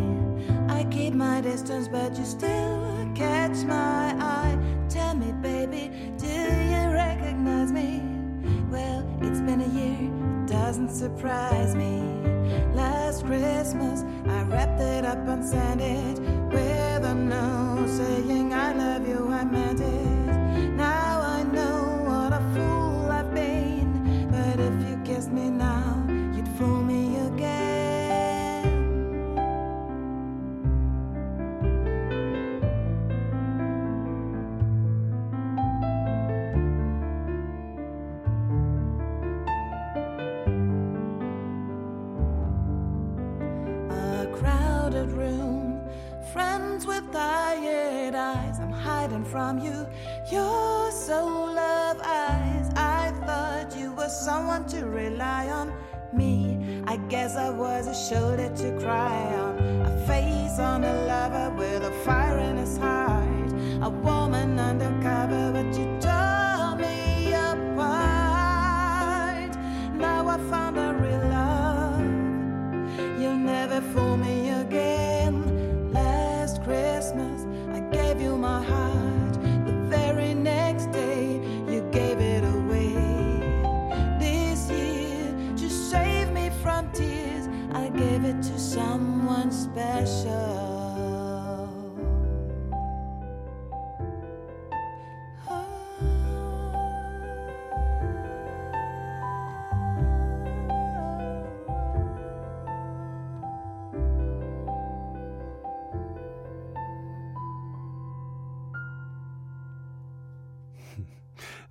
I 0.69 0.85
keep 0.90 1.14
my 1.14 1.40
distance, 1.40 1.88
but 1.88 2.14
you 2.19 2.26
still 2.26 3.11
catch 3.14 3.64
my. 3.64 3.96
Doesn't 11.06 11.18
surprise 11.18 11.75
me. 11.75 12.02
Last 12.75 13.25
Christmas, 13.25 14.04
I 14.26 14.42
wrapped 14.44 14.80
it 14.80 15.04
up 15.04 15.18
and 15.28 15.44
sent 15.44 15.80
hiding 49.06 49.25
from 49.25 49.58
you, 49.58 49.86
your 50.32 50.90
soul 50.90 51.56
of 51.56 52.00
eyes. 52.00 52.70
I 52.75 53.12
thought 53.25 53.76
you 53.78 53.92
were 53.92 54.08
someone 54.08 54.66
to 54.68 54.86
rely 54.86 55.48
on. 55.48 55.72
Me, 56.12 56.82
I 56.86 56.96
guess 57.08 57.36
I 57.36 57.50
was 57.50 57.86
a 57.86 57.94
shoulder 57.94 58.48
to 58.48 58.80
cry 58.80 59.34
on, 59.34 59.58
a 59.86 60.06
face 60.06 60.58
on 60.58 60.82
a 60.82 60.94
lover 61.06 61.54
with 61.56 61.82
a 61.84 61.92
fire 62.04 62.38
in 62.38 62.56
his 62.56 62.78
heart, 62.78 63.52
a 63.82 63.90
woman 63.90 64.58
undercover, 64.58 65.52
but 65.52 65.78
you 65.78 65.86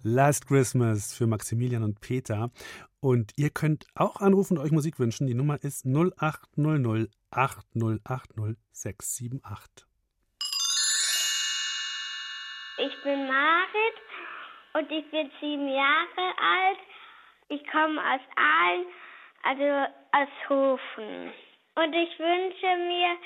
Last 0.08 0.48
Christmas 0.48 1.18
für 1.18 1.26
Maximilian 1.26 1.82
und 1.82 2.00
Peter. 2.00 2.52
Und 3.00 3.32
ihr 3.38 3.50
könnt 3.50 3.88
auch 3.96 4.18
anrufen 4.18 4.60
und 4.60 4.64
euch 4.64 4.72
Musik 4.72 5.00
wünschen. 5.00 5.26
Die 5.26 5.34
Nummer 5.34 5.64
ist 5.64 5.84
0800 5.84 7.10
8080 7.32 8.56
678. 8.72 9.88
Ich 12.78 13.04
bin 13.04 13.28
Marit 13.28 13.98
und 14.76 14.92
ich 14.92 15.10
bin 15.10 15.32
sieben 15.42 15.70
Jahre 15.70 16.38
alt. 16.38 16.80
Ich 17.50 17.66
komme 17.72 18.00
aus 18.00 18.22
Aalen, 18.36 18.86
also 19.42 19.92
aus 20.12 20.50
Hofen. 20.50 21.32
Und 21.74 21.94
ich 21.96 22.20
wünsche 22.20 22.78
mir 22.88 23.18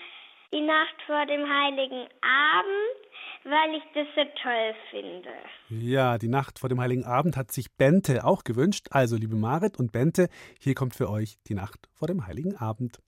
die 0.54 0.62
Nacht 0.62 0.96
vor 1.06 1.26
dem 1.26 1.44
Heiligen 1.46 2.08
Abend, 2.22 3.00
weil 3.44 3.76
ich 3.76 3.84
das 3.94 4.08
so 4.16 4.24
toll 4.42 4.76
finde. 4.92 5.30
Ja, 5.70 6.18
die 6.18 6.28
Nacht 6.28 6.60
vor 6.60 6.70
dem 6.70 6.80
Heiligen 6.80 7.06
Abend 7.06 7.38
hat 7.38 7.52
sich 7.52 7.72
Bente 7.76 8.26
auch 8.26 8.44
gewünscht. 8.44 8.88
Also, 8.92 9.16
liebe 9.16 9.36
Marit 9.36 9.78
und 9.78 9.92
Bente, 9.92 10.30
hier 10.60 10.76
kommt 10.76 10.96
für 10.96 11.10
euch 11.10 11.38
die 11.48 11.56
Nacht 11.56 11.88
vor 11.94 12.08
dem 12.08 12.28
Heiligen 12.28 12.56
Abend. 12.56 13.00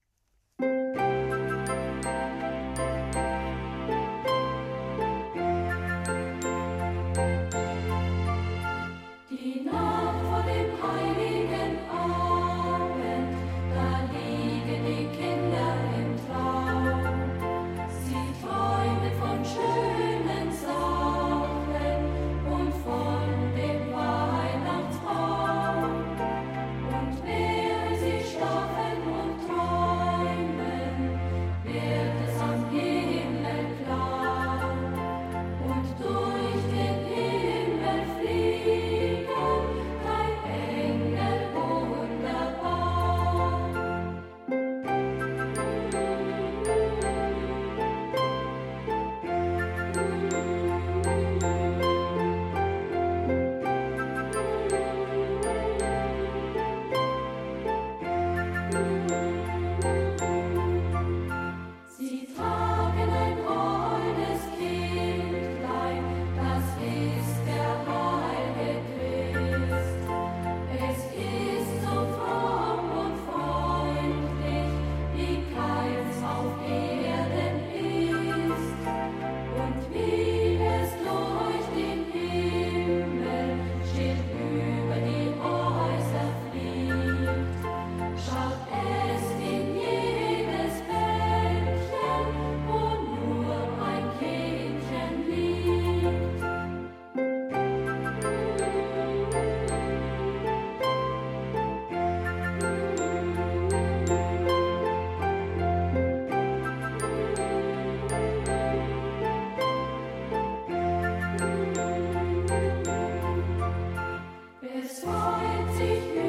Freut 115.21 115.75
sich 115.77 116.20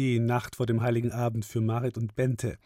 die 0.00 0.18
Nacht 0.18 0.56
vor 0.56 0.64
dem 0.64 0.80
Heiligen 0.80 1.12
Abend 1.12 1.44
für 1.44 1.60
Marit 1.60 1.98
und 1.98 2.14
Bente. 2.14 2.56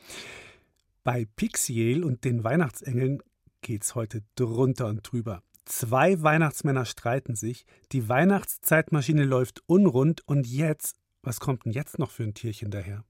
Bei 1.03 1.27
Pixiel 1.35 2.05
und 2.05 2.25
den 2.25 2.45
Weihnachtsengeln 2.45 3.23
geht's 3.61 3.97
heute 3.97 4.23
drunter 4.37 4.87
und 4.87 5.01
drüber. 5.03 5.43
Zwei 5.65 6.23
Weihnachtsmänner 6.23 6.85
streiten 6.85 7.35
sich, 7.35 7.67
die 7.91 8.09
Weihnachtszeitmaschine 8.09 9.25
läuft 9.25 9.65
unrund 9.67 10.23
und 10.27 10.47
jetzt, 10.47 10.95
was 11.23 11.41
kommt 11.41 11.65
denn 11.65 11.73
jetzt 11.73 11.99
noch 11.99 12.13
für 12.13 12.23
ein 12.23 12.35
Tierchen 12.35 12.71
daher? 12.71 13.05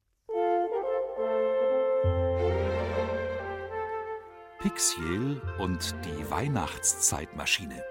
Pixiel 4.61 5.43
und 5.59 5.95
die 6.07 6.31
Weihnachtszeitmaschine. 6.31 7.85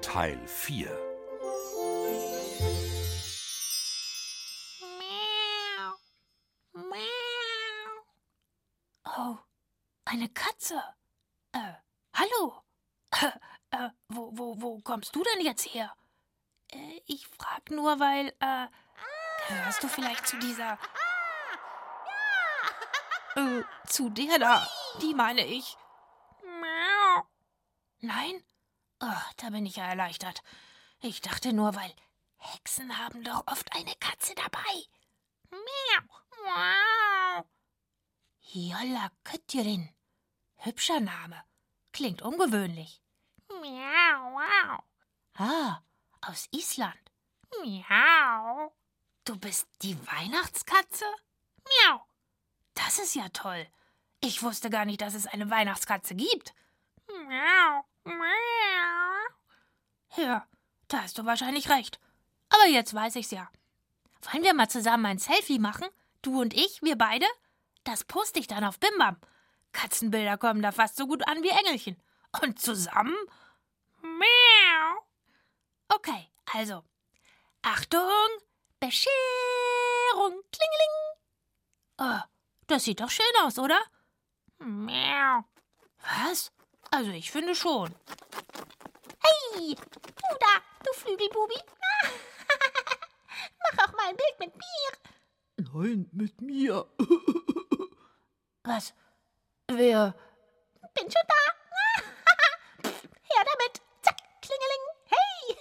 Teil 0.00 0.38
4 0.46 0.88
Oh, 9.16 9.36
eine 10.06 10.28
Katze. 10.30 10.82
Äh, 11.52 11.74
hallo. 12.14 12.62
Äh, 13.10 13.30
äh, 13.70 13.90
wo, 14.08 14.30
wo, 14.32 14.60
wo 14.60 14.80
kommst 14.80 15.14
du 15.14 15.22
denn 15.22 15.44
jetzt 15.44 15.66
her? 15.74 15.94
Äh, 16.72 17.00
ich 17.06 17.26
frag 17.28 17.70
nur, 17.70 18.00
weil, 18.00 18.28
äh, 18.40 18.66
gehörst 19.48 19.82
du 19.82 19.88
vielleicht 19.88 20.26
zu 20.26 20.38
dieser. 20.38 20.78
Äh, 23.36 23.62
zu 23.86 24.08
der 24.08 24.38
da. 24.38 24.66
Die 25.02 25.14
meine 25.14 25.44
ich. 25.44 25.76
Nein? 28.00 28.42
Oh, 29.00 29.22
da 29.36 29.50
bin 29.50 29.66
ich 29.66 29.76
ja 29.76 29.86
erleichtert. 29.86 30.42
Ich 31.00 31.20
dachte 31.20 31.52
nur, 31.52 31.74
weil 31.74 31.94
Hexen 32.38 32.98
haben 32.98 33.22
doch 33.24 33.46
oft 33.46 33.74
eine 33.74 33.94
Katze 33.96 34.34
dabei. 34.34 34.86
Jolla 38.42 39.10
Köttjerin. 39.24 39.88
Hübscher 40.56 41.00
Name. 41.00 41.42
Klingt 41.92 42.22
ungewöhnlich. 42.22 43.02
Ah, 45.34 45.82
aus 46.20 46.48
Island. 46.50 46.98
Miau. 47.62 48.72
Du 49.24 49.38
bist 49.38 49.68
die 49.82 49.96
Weihnachtskatze? 50.06 51.04
Miau. 51.64 52.04
Das 52.74 52.98
ist 52.98 53.14
ja 53.14 53.28
toll. 53.30 53.66
Ich 54.20 54.42
wusste 54.42 54.70
gar 54.70 54.84
nicht, 54.84 55.00
dass 55.00 55.14
es 55.14 55.26
eine 55.26 55.50
Weihnachtskatze 55.50 56.14
gibt. 56.14 56.54
Miau. 57.08 57.84
Miau. 58.04 59.02
Ja, 60.16 60.46
da 60.88 61.02
hast 61.02 61.18
du 61.18 61.24
wahrscheinlich 61.24 61.70
recht. 61.70 61.98
Aber 62.50 62.66
jetzt 62.66 62.92
weiß 62.92 63.16
ich's 63.16 63.30
ja. 63.30 63.50
Wollen 64.30 64.44
wir 64.44 64.54
mal 64.54 64.68
zusammen 64.68 65.06
ein 65.06 65.18
Selfie 65.18 65.58
machen? 65.58 65.88
Du 66.20 66.40
und 66.40 66.54
ich, 66.54 66.82
wir 66.82 66.96
beide? 66.96 67.26
Das 67.84 68.04
poste 68.04 68.38
ich 68.38 68.46
dann 68.46 68.64
auf 68.64 68.78
Bimbam. 68.78 69.16
Katzenbilder 69.72 70.36
kommen 70.38 70.62
da 70.62 70.70
fast 70.72 70.96
so 70.96 71.06
gut 71.06 71.26
an 71.26 71.42
wie 71.42 71.48
Engelchen. 71.48 71.96
Und 72.42 72.60
zusammen? 72.60 73.16
Miau. 74.02 75.06
Okay, 75.88 76.28
also. 76.54 76.82
Achtung! 77.62 78.28
Bescherung! 78.80 80.42
Klingeling! 80.52 80.96
Oh, 81.98 82.20
das 82.66 82.84
sieht 82.84 83.00
doch 83.00 83.10
schön 83.10 83.24
aus, 83.42 83.58
oder? 83.58 83.78
Miau. 84.58 85.44
Was? 85.98 86.52
Also, 86.90 87.10
ich 87.10 87.30
finde 87.30 87.54
schon. 87.54 87.94
Hey, 89.22 89.74
du 89.74 90.36
da, 90.40 90.58
du 90.84 90.92
Flügelbubi. 90.94 91.54
Mach 93.62 93.78
auch 93.88 93.92
mal 93.92 94.08
ein 94.08 94.16
Bild 94.16 94.38
mit 94.40 94.54
mir. 94.54 95.68
Nein, 95.72 96.08
mit 96.12 96.40
mir. 96.40 96.86
Was? 98.64 98.92
Wer? 99.68 100.14
Bin 100.94 101.04
schon 101.10 101.26
da. 101.28 101.42
Her 102.90 103.44
damit. 103.44 103.80
Zack, 104.02 104.16
klingeling. 104.40 104.84
Hey. 105.06 105.56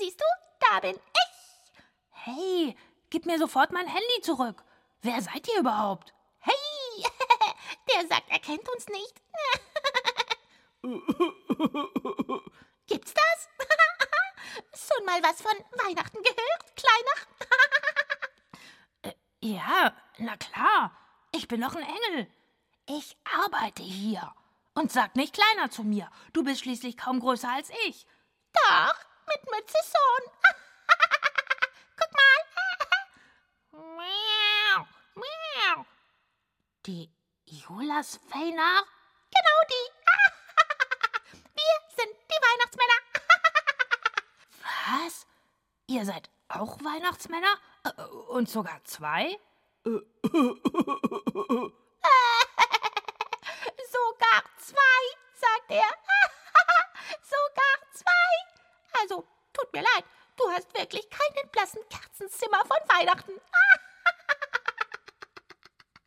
Siehst 0.00 0.20
du, 0.20 0.24
da 0.60 0.80
bin 0.80 0.96
ich. 0.96 1.72
Hey, 2.10 2.76
gib 3.10 3.26
mir 3.26 3.38
sofort 3.38 3.72
mein 3.72 3.86
Handy 3.86 4.20
zurück. 4.22 4.62
Wer 5.02 5.20
seid 5.22 5.46
ihr 5.48 5.60
überhaupt? 5.60 6.12
Hey, 6.40 7.04
der 7.94 8.06
sagt, 8.08 8.28
er 8.30 8.38
kennt 8.40 8.68
uns 8.68 8.86
nicht. 8.88 9.20
Gibt's 12.86 13.14
das? 13.14 13.48
Schon 14.74 15.04
mal 15.06 15.22
was 15.22 15.40
von 15.40 15.52
Weihnachten 15.84 16.22
gehört, 16.22 16.76
Kleiner? 16.76 17.14
äh, 19.02 19.12
ja, 19.40 19.94
na 20.18 20.36
klar. 20.36 20.96
Ich 21.32 21.48
bin 21.48 21.60
doch 21.60 21.74
ein 21.74 21.82
Engel. 21.82 22.26
Ich 22.88 23.16
arbeite 23.24 23.82
hier. 23.82 24.32
Und 24.74 24.90
sag 24.92 25.16
nicht 25.16 25.34
kleiner 25.34 25.70
zu 25.70 25.82
mir. 25.84 26.10
Du 26.32 26.42
bist 26.44 26.60
schließlich 26.60 26.96
kaum 26.96 27.20
größer 27.20 27.50
als 27.52 27.70
ich. 27.86 28.06
Doch, 28.52 28.94
mit 29.26 29.50
Mütze 29.50 29.78
schon. 29.84 30.32
Guck 31.96 32.12
mal. 32.12 33.96
Miau, 33.96 34.86
miau. 35.14 35.86
Die 36.86 37.10
Jolas 37.46 38.20
Feiner? 38.28 38.82
Genau 39.30 39.60
die. 39.70 39.90
Wir 41.54 41.76
sind 41.96 42.16
die 42.30 42.42
Weihnachtsmänner. 42.42 42.98
Was? 45.04 45.26
Ihr 45.86 46.04
seid 46.04 46.30
auch 46.48 46.78
Weihnachtsmänner? 46.82 47.54
Äh, 47.84 48.02
Und 48.30 48.48
sogar 48.48 48.82
zwei? 48.84 49.38
Sogar 53.90 54.42
zwei, 54.58 55.02
sagt 55.34 55.70
er. 55.70 55.90
Sogar 57.22 57.92
zwei. 57.92 59.00
Also, 59.02 59.26
tut 59.52 59.72
mir 59.72 59.82
leid, 59.82 60.04
du 60.36 60.50
hast 60.50 60.72
wirklich 60.76 61.08
keinen 61.10 61.50
blassen 61.50 61.82
Kerzenzimmer 61.88 62.60
von 62.66 62.76
Weihnachten. 62.88 63.32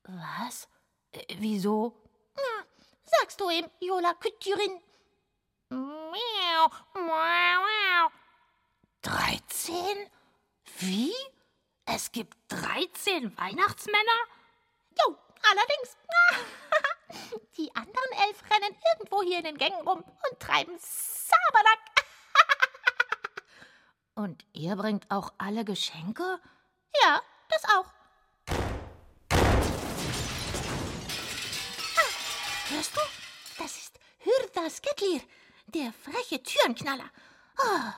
Was? 0.04 0.68
Äh, 1.12 1.26
Wieso? 1.40 1.96
Na, 2.36 2.66
sagst 3.04 3.40
du 3.40 3.50
ihm, 3.50 3.70
Jola 3.80 4.14
Kütürin. 4.16 4.82
Miau, 5.70 6.70
miau, 6.94 7.62
miau. 7.62 8.10
13? 9.02 10.10
Wie? 10.80 11.14
Es 11.86 12.12
gibt 12.12 12.38
13 12.50 13.38
Weihnachtsmänner? 13.38 14.20
Jo, 15.00 15.18
allerdings. 15.50 15.98
Die 17.58 17.74
anderen 17.76 18.12
elf 18.28 18.42
rennen 18.50 18.76
irgendwo 18.94 19.22
hier 19.24 19.40
in 19.40 19.44
den 19.46 19.58
Gängen 19.58 19.82
rum 19.88 20.04
und 20.04 20.40
treiben 20.40 20.78
Sabernack. 20.80 21.80
Und 24.16 24.46
ihr 24.74 24.78
bringt 24.78 25.06
auch 25.12 25.32
alle 25.38 25.64
Geschenke? 25.64 26.40
Ja, 27.04 27.22
das 27.48 27.64
auch. 27.66 27.86
Ah, 31.96 32.12
hörst 32.70 32.96
du? 32.96 33.02
Das 33.60 33.78
ist 33.78 34.00
Hürda 34.18 34.68
Skettlir, 34.72 35.22
der 35.68 35.94
freche 35.94 36.42
Türenknaller. 36.42 37.08
Oh, 37.60 37.92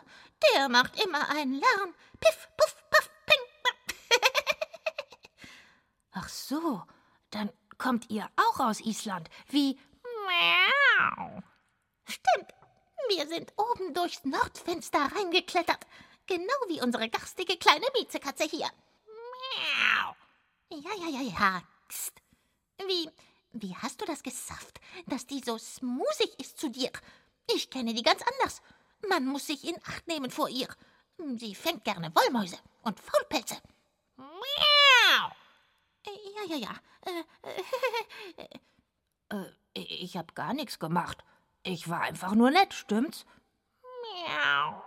der 0.53 0.67
macht 0.67 1.01
immer 1.01 1.29
einen 1.29 1.53
Lärm. 1.53 1.95
Piff, 2.19 2.49
puff, 2.57 2.75
puff, 2.89 3.09
ping. 3.25 3.39
Ach 6.11 6.27
so, 6.27 6.83
dann 7.29 7.51
kommt 7.77 8.09
ihr 8.09 8.29
auch 8.35 8.59
aus 8.59 8.81
Island, 8.81 9.29
wie 9.47 9.79
Miau. 10.03 11.41
Stimmt, 12.03 12.53
wir 13.07 13.27
sind 13.27 13.53
oben 13.55 13.93
durchs 13.93 14.25
Nordfenster 14.25 15.09
reingeklettert. 15.15 15.84
Genau 16.27 16.53
wie 16.67 16.81
unsere 16.81 17.09
garstige 17.09 17.57
kleine 17.57 17.85
Miezekatze 17.97 18.45
hier. 18.45 18.67
Miau. 19.05 20.15
Ja, 20.69 20.93
ja, 20.97 21.07
ja, 21.07 21.21
ja. 21.21 21.61
Psst. 21.88 22.21
Wie, 22.79 23.09
wie 23.53 23.75
hast 23.75 24.01
du 24.01 24.05
das 24.05 24.23
gesafft, 24.23 24.79
dass 25.05 25.27
die 25.27 25.41
so 25.45 25.57
smoothig 25.57 26.39
ist 26.39 26.57
zu 26.57 26.69
dir? 26.69 26.91
Ich 27.53 27.69
kenne 27.69 27.93
die 27.93 28.03
ganz 28.03 28.21
anders. 28.21 28.61
Man 29.07 29.25
muss 29.27 29.47
sich 29.47 29.63
in 29.63 29.77
Acht 29.85 30.07
nehmen 30.07 30.31
vor 30.31 30.49
ihr. 30.49 30.67
Sie 31.38 31.55
fängt 31.55 31.83
gerne 31.83 32.13
Wollmäuse 32.15 32.57
und 32.81 32.99
Faulpelze. 32.99 33.57
Miau. 34.17 35.31
Ja, 36.05 36.43
ja, 36.47 36.55
ja. 36.55 36.75
Äh, 39.29 39.39
äh, 39.39 39.45
ich 39.73 40.17
hab 40.17 40.35
gar 40.35 40.53
nichts 40.53 40.79
gemacht. 40.79 41.23
Ich 41.63 41.89
war 41.89 42.01
einfach 42.01 42.33
nur 42.33 42.51
nett, 42.51 42.73
stimmt's? 42.73 43.25
Miau. 43.81 44.83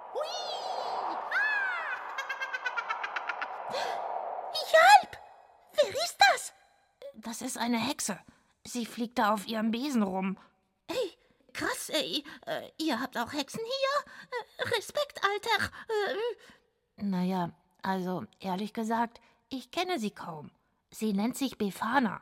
Jalp! 3.71 5.17
Wer 5.73 5.91
ist 5.91 6.17
das? 6.33 6.53
Das 7.15 7.43
ist 7.43 7.59
eine 7.59 7.79
Hexe. 7.79 8.19
Sie 8.65 8.87
fliegt 8.87 9.19
da 9.19 9.33
auf 9.35 9.47
ihrem 9.47 9.71
Besen 9.71 10.03
rum. 10.03 10.39
Hey, 10.91 11.17
krass, 11.53 11.89
ey. 11.91 12.25
Äh, 12.47 12.71
ihr 12.79 13.01
habt 13.01 13.17
auch 13.17 13.33
Hexen 13.33 13.61
hier? 13.65 14.13
Äh, 14.67 14.77
Respekt, 14.77 15.21
Alter. 15.25 15.73
Äh, 15.89 17.03
Naja, 17.05 17.51
also 17.83 18.25
ehrlich 18.41 18.73
gesagt, 18.73 19.21
ich 19.49 19.71
kenne 19.71 19.99
sie 19.99 20.11
kaum. 20.11 20.51
Sie 20.91 21.13
nennt 21.13 21.37
sich 21.37 21.59
Befana. 21.59 22.21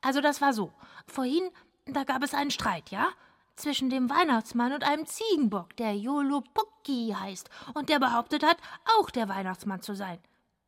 Also 0.00 0.20
das 0.20 0.40
war 0.40 0.52
so. 0.52 0.72
Vorhin, 1.06 1.50
da 1.86 2.04
gab 2.04 2.22
es 2.22 2.34
einen 2.34 2.50
Streit, 2.50 2.90
ja? 2.90 3.08
Zwischen 3.56 3.90
dem 3.90 4.08
Weihnachtsmann 4.10 4.72
und 4.72 4.82
einem 4.84 5.06
Ziegenbock, 5.06 5.76
der 5.76 5.94
Yolopukki 5.94 7.14
heißt 7.18 7.50
und 7.74 7.88
der 7.90 7.98
behauptet 7.98 8.42
hat, 8.44 8.56
auch 8.98 9.10
der 9.10 9.28
Weihnachtsmann 9.28 9.82
zu 9.82 9.94
sein. 9.94 10.18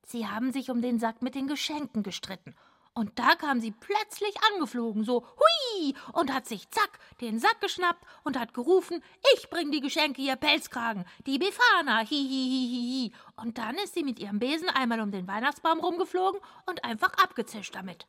Sie 0.06 0.26
haben 0.26 0.52
sich 0.52 0.70
um 0.70 0.82
den 0.82 0.98
Sack 0.98 1.22
mit 1.22 1.34
den 1.34 1.46
Geschenken 1.46 2.02
gestritten. 2.02 2.54
Und 2.96 3.18
da 3.18 3.34
kam 3.34 3.60
sie 3.60 3.72
plötzlich 3.72 4.36
angeflogen, 4.52 5.02
so 5.02 5.26
hui, 5.26 5.96
und 6.12 6.32
hat 6.32 6.46
sich 6.46 6.70
zack 6.70 7.00
den 7.20 7.40
Sack 7.40 7.60
geschnappt 7.60 8.06
und 8.22 8.38
hat 8.38 8.54
gerufen, 8.54 9.02
ich 9.34 9.50
bring 9.50 9.72
die 9.72 9.80
Geschenke, 9.80 10.22
ihr 10.22 10.36
Pelzkragen, 10.36 11.04
die 11.26 11.40
Befana, 11.40 12.00
hihihihihi. 12.00 13.12
Und 13.34 13.58
dann 13.58 13.74
ist 13.78 13.94
sie 13.94 14.04
mit 14.04 14.20
ihrem 14.20 14.38
Besen 14.38 14.68
einmal 14.70 15.00
um 15.00 15.10
den 15.10 15.26
Weihnachtsbaum 15.26 15.80
rumgeflogen 15.80 16.40
und 16.66 16.84
einfach 16.84 17.12
abgezischt 17.14 17.74
damit. 17.74 18.06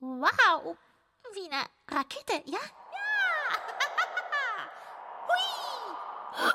Wow, 0.00 0.76
wie 1.32 1.50
eine 1.50 1.64
Rakete, 1.88 2.42
ja? 2.44 2.58
Hui! 5.28 6.52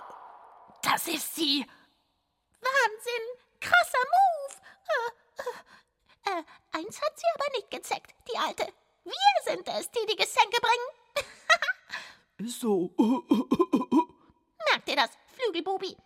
Das 0.83 1.07
ist 1.07 1.33
sie! 1.33 1.65
Wahnsinn! 2.61 3.39
Krasser 3.59 3.97
Move! 3.97 4.48
Äh, 4.89 6.31
äh, 6.31 6.43
eins 6.71 7.01
hat 7.01 7.19
sie 7.19 7.25
aber 7.35 7.51
nicht 7.55 7.71
gezeckt, 7.71 8.13
die 8.31 8.37
Alte. 8.37 8.71
Wir 9.03 9.13
sind 9.45 9.67
es, 9.67 9.89
die 9.91 10.05
die 10.05 10.15
Geschenke 10.15 10.59
bringen. 10.61 10.89
Ist 12.47 12.59
so. 12.61 12.91
Merkt 14.71 14.89
ihr 14.89 14.95
das, 14.95 15.11
Flügelbubi? 15.33 15.97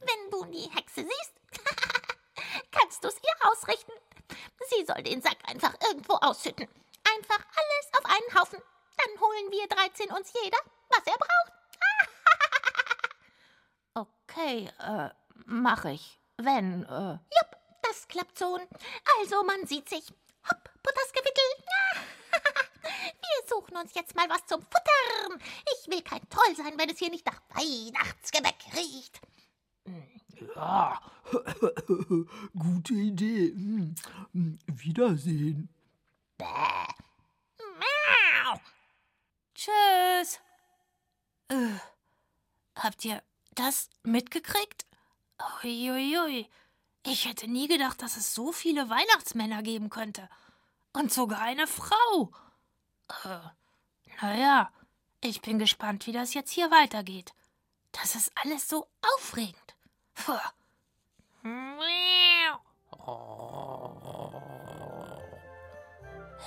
Wenn 0.00 0.30
du 0.30 0.44
die 0.46 0.70
Hexe 0.74 1.04
siehst, 1.04 1.34
kannst 2.70 3.04
du 3.04 3.08
es 3.08 3.16
ihr 3.16 3.50
ausrichten. 3.50 3.92
Sie 4.68 4.84
soll 4.84 5.02
den 5.02 5.22
Sack 5.22 5.38
einfach 5.46 5.74
irgendwo 5.88 6.14
ausschütten. 6.14 6.68
Einfach 7.16 7.38
alles 7.38 7.90
auf 7.98 8.04
einen 8.04 8.40
Haufen. 8.40 8.62
Dann 8.96 9.20
holen 9.20 9.50
wir 9.50 9.66
13 9.68 10.10
uns 10.12 10.32
jeder, 10.42 10.58
was 10.90 11.06
er 11.06 11.16
braucht. 11.16 11.52
okay, 13.94 14.70
äh, 14.78 15.10
mach 15.46 15.84
ich. 15.86 16.18
Wenn, 16.36 16.84
äh. 16.84 17.12
Jupp, 17.12 17.59
klappt 18.10 18.38
so. 18.38 18.58
Also, 19.18 19.42
man 19.44 19.66
sieht 19.66 19.88
sich. 19.88 20.06
Hopp, 20.48 20.70
Buttersgewittel. 20.82 21.44
Wir 22.82 23.48
suchen 23.48 23.76
uns 23.76 23.94
jetzt 23.94 24.14
mal 24.14 24.28
was 24.28 24.44
zum 24.46 24.60
Futtern. 24.62 25.40
Ich 25.64 25.90
will 25.90 26.02
kein 26.02 26.28
Toll 26.28 26.54
sein, 26.56 26.78
wenn 26.78 26.90
es 26.90 26.98
hier 26.98 27.10
nicht 27.10 27.26
nach 27.26 27.40
Weihnachtsgebäck 27.50 28.56
riecht. 28.76 29.20
Ja, 30.56 31.00
gute 32.58 32.94
Idee. 32.94 33.54
Wiedersehen. 34.66 35.68
Bäh. 36.38 36.46
Miau. 37.78 38.60
Tschüss. 39.54 40.40
Äh, 41.48 41.78
habt 42.76 43.04
ihr 43.04 43.22
das 43.54 43.90
mitgekriegt? 44.02 44.86
Uiuiui. 45.62 46.48
Ich 47.06 47.26
hätte 47.26 47.48
nie 47.48 47.66
gedacht, 47.66 48.02
dass 48.02 48.16
es 48.16 48.34
so 48.34 48.52
viele 48.52 48.90
Weihnachtsmänner 48.90 49.62
geben 49.62 49.90
könnte. 49.90 50.28
Und 50.92 51.12
sogar 51.12 51.40
eine 51.40 51.66
Frau. 51.66 52.32
Äh, 53.24 53.38
naja, 54.20 54.70
ich 55.20 55.40
bin 55.40 55.58
gespannt, 55.58 56.06
wie 56.06 56.12
das 56.12 56.34
jetzt 56.34 56.50
hier 56.50 56.70
weitergeht. 56.70 57.32
Das 57.92 58.14
ist 58.14 58.32
alles 58.42 58.68
so 58.68 58.86
aufregend. 59.16 59.76
Puh. 60.14 60.38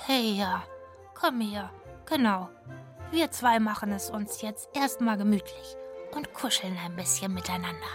Hey 0.06 0.32
ja, 0.32 0.64
komm 1.14 1.40
her. 1.40 1.70
Genau. 2.06 2.50
Wir 3.10 3.30
zwei 3.30 3.58
machen 3.58 3.92
es 3.92 4.10
uns 4.10 4.42
jetzt 4.42 4.68
erstmal 4.74 5.16
gemütlich 5.16 5.76
und 6.14 6.32
kuscheln 6.34 6.76
ein 6.78 6.96
bisschen 6.96 7.32
miteinander. 7.32 7.86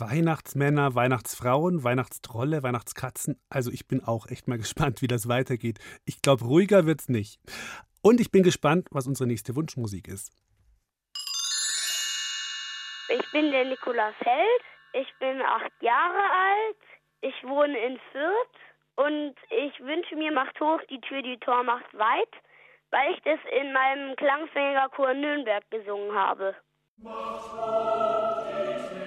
Weihnachtsmänner, 0.00 0.94
Weihnachtsfrauen, 0.94 1.84
Weihnachtstrolle, 1.84 2.62
Weihnachtskatzen. 2.62 3.40
Also 3.48 3.70
ich 3.70 3.86
bin 3.86 4.02
auch 4.02 4.26
echt 4.26 4.48
mal 4.48 4.58
gespannt, 4.64 5.02
wie 5.02 5.06
das 5.06 5.28
weitergeht. 5.28 5.78
Ich 6.04 6.22
glaube, 6.22 6.44
ruhiger 6.44 6.86
wird's 6.86 7.08
nicht. 7.08 7.40
Und 8.02 8.20
ich 8.20 8.30
bin 8.30 8.42
gespannt, 8.42 8.88
was 8.90 9.06
unsere 9.06 9.28
nächste 9.28 9.54
Wunschmusik 9.54 10.08
ist. 10.08 10.32
Ich 13.08 13.32
bin 13.32 13.50
der 13.50 13.64
Nikolaus 13.66 14.14
Held. 14.20 14.62
Ich 14.92 15.08
bin 15.18 15.40
acht 15.42 15.72
Jahre 15.80 16.18
alt. 16.18 16.78
Ich 17.20 17.34
wohne 17.44 17.78
in 17.78 17.98
Fürth. 18.12 18.60
Und 18.96 19.34
ich 19.50 19.80
wünsche 19.80 20.16
mir, 20.16 20.32
macht 20.32 20.60
hoch, 20.60 20.80
die 20.90 21.00
Tür, 21.00 21.22
die 21.22 21.38
Tor 21.38 21.62
macht 21.62 21.92
weit, 21.96 22.28
weil 22.90 23.14
ich 23.14 23.20
das 23.22 23.38
in 23.58 23.72
meinem 23.72 24.14
Klangfängerchor 24.16 25.14
Nürnberg 25.14 25.64
gesungen 25.70 26.14
habe. 26.14 26.54
Macht 26.98 27.52
hoch, 27.52 28.44
die 28.50 28.94
Tür. 28.94 28.99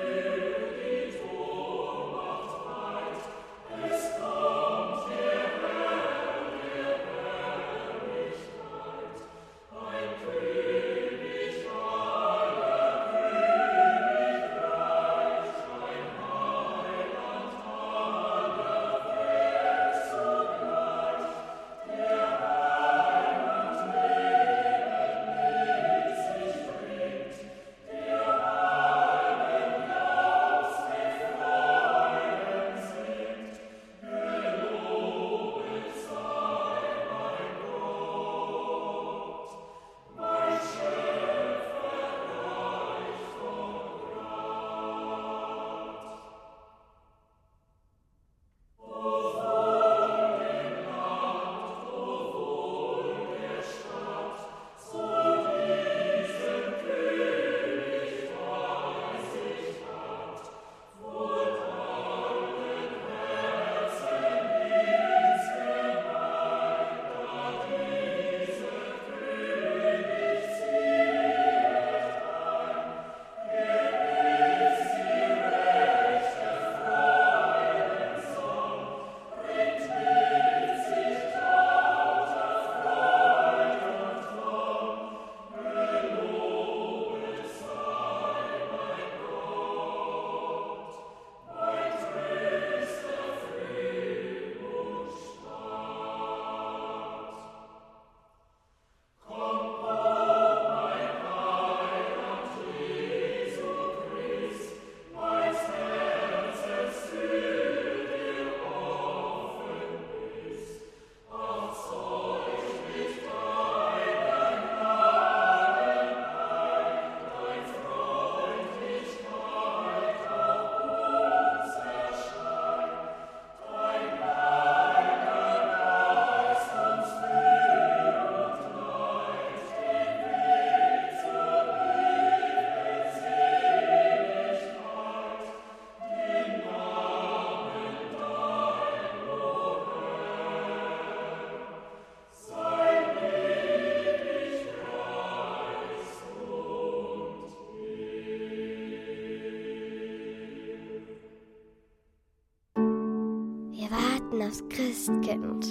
Das 154.53 154.69
Christkind. 154.69 155.65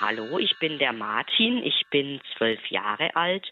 Hallo, 0.00 0.38
ich 0.38 0.58
bin 0.58 0.78
der 0.78 0.92
Martin, 0.92 1.62
ich 1.62 1.86
bin 1.90 2.20
zwölf 2.36 2.60
Jahre 2.66 3.14
alt, 3.14 3.48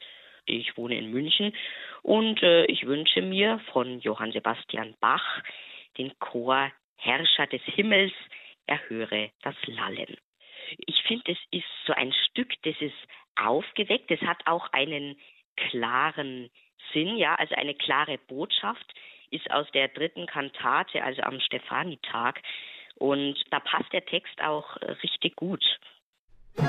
ich 0.47 0.77
wohne 0.77 0.99
in 0.99 1.13
München. 1.13 1.55
Und 2.03 2.43
äh, 2.43 2.65
ich 2.65 2.85
wünsche 2.85 3.23
mir 3.23 3.61
von 3.73 4.01
Johann 4.01 4.33
Sebastian 4.33 4.97
Bach 4.99 5.43
den 5.97 6.13
Chor 6.19 6.73
Herrscher 6.97 7.47
des 7.47 7.63
Himmels, 7.63 8.13
erhöre 8.67 9.31
das 9.43 9.55
Lallen. 9.67 10.17
Ich 10.79 11.01
finde, 11.05 11.31
es 11.31 11.39
ist 11.53 11.69
so 11.87 11.93
ein 11.93 12.13
Stück, 12.13 12.51
das 12.65 12.75
ist 12.81 12.99
aufgeweckt, 13.37 14.11
es 14.11 14.23
hat 14.23 14.45
auch 14.47 14.73
einen 14.73 15.17
klaren 15.57 16.51
Sinn, 16.93 17.17
ja, 17.17 17.35
also 17.35 17.55
eine 17.55 17.75
klare 17.75 18.19
Botschaft, 18.19 18.95
ist 19.31 19.51
aus 19.51 19.67
der 19.73 19.89
dritten 19.89 20.27
Kantate, 20.27 21.03
also 21.03 21.23
am 21.23 21.41
Stefanitag. 21.41 22.41
Und 22.97 23.37
da 23.51 23.61
passt 23.61 23.93
der 23.93 24.05
Text 24.05 24.41
auch 24.43 24.77
äh, 24.79 24.93
richtig 25.03 25.37
gut. 25.37 25.65
Ich 26.57 26.63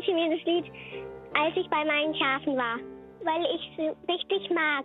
wünsche 0.00 0.14
mir 0.14 0.34
das 0.34 0.44
Lied, 0.46 0.64
als 1.34 1.56
ich 1.56 1.68
bei 1.68 1.84
meinen 1.84 2.14
Schafen 2.14 2.56
war, 2.56 2.78
weil 3.22 3.44
ich 3.54 3.70
es 3.76 4.08
richtig 4.08 4.50
mag. 4.50 4.84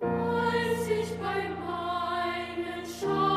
Als 0.00 0.90
ich 0.90 1.18
bei 1.18 1.48
meinen 1.64 2.84
Schafen 2.84 3.35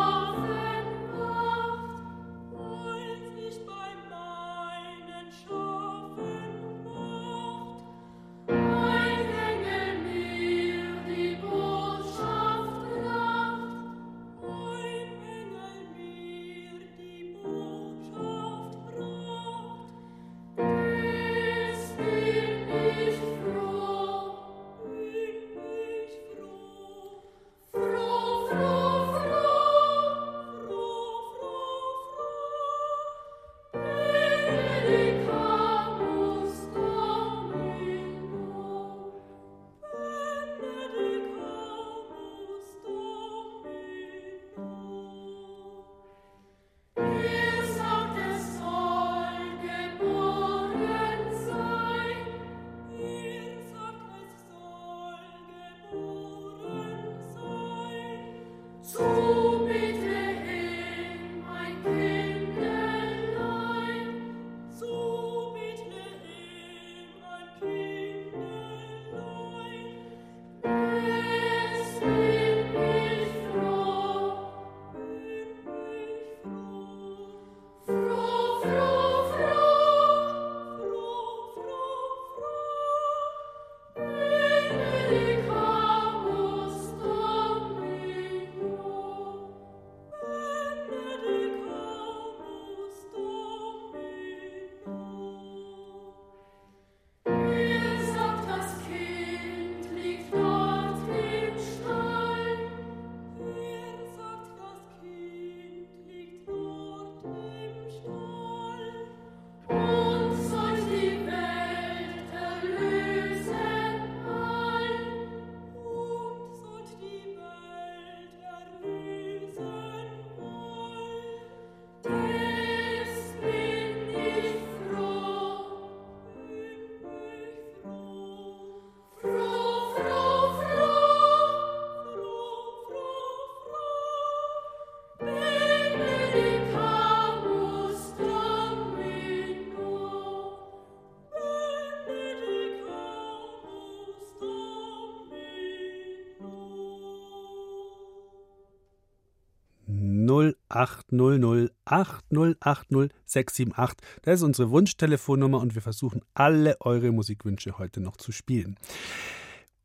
0800 151.12 151.72
8080 151.86 153.12
678. 153.26 153.98
Das 154.24 154.36
ist 154.36 154.44
unsere 154.44 154.72
Wunschtelefonnummer 154.72 155.60
und 155.60 155.76
wir 155.76 155.82
versuchen 155.82 156.22
alle 156.34 156.78
eure 156.82 157.12
Musikwünsche 157.12 157.78
heute 157.78 158.02
noch 158.02 158.18
zu 158.18 158.32
spielen. 158.32 158.78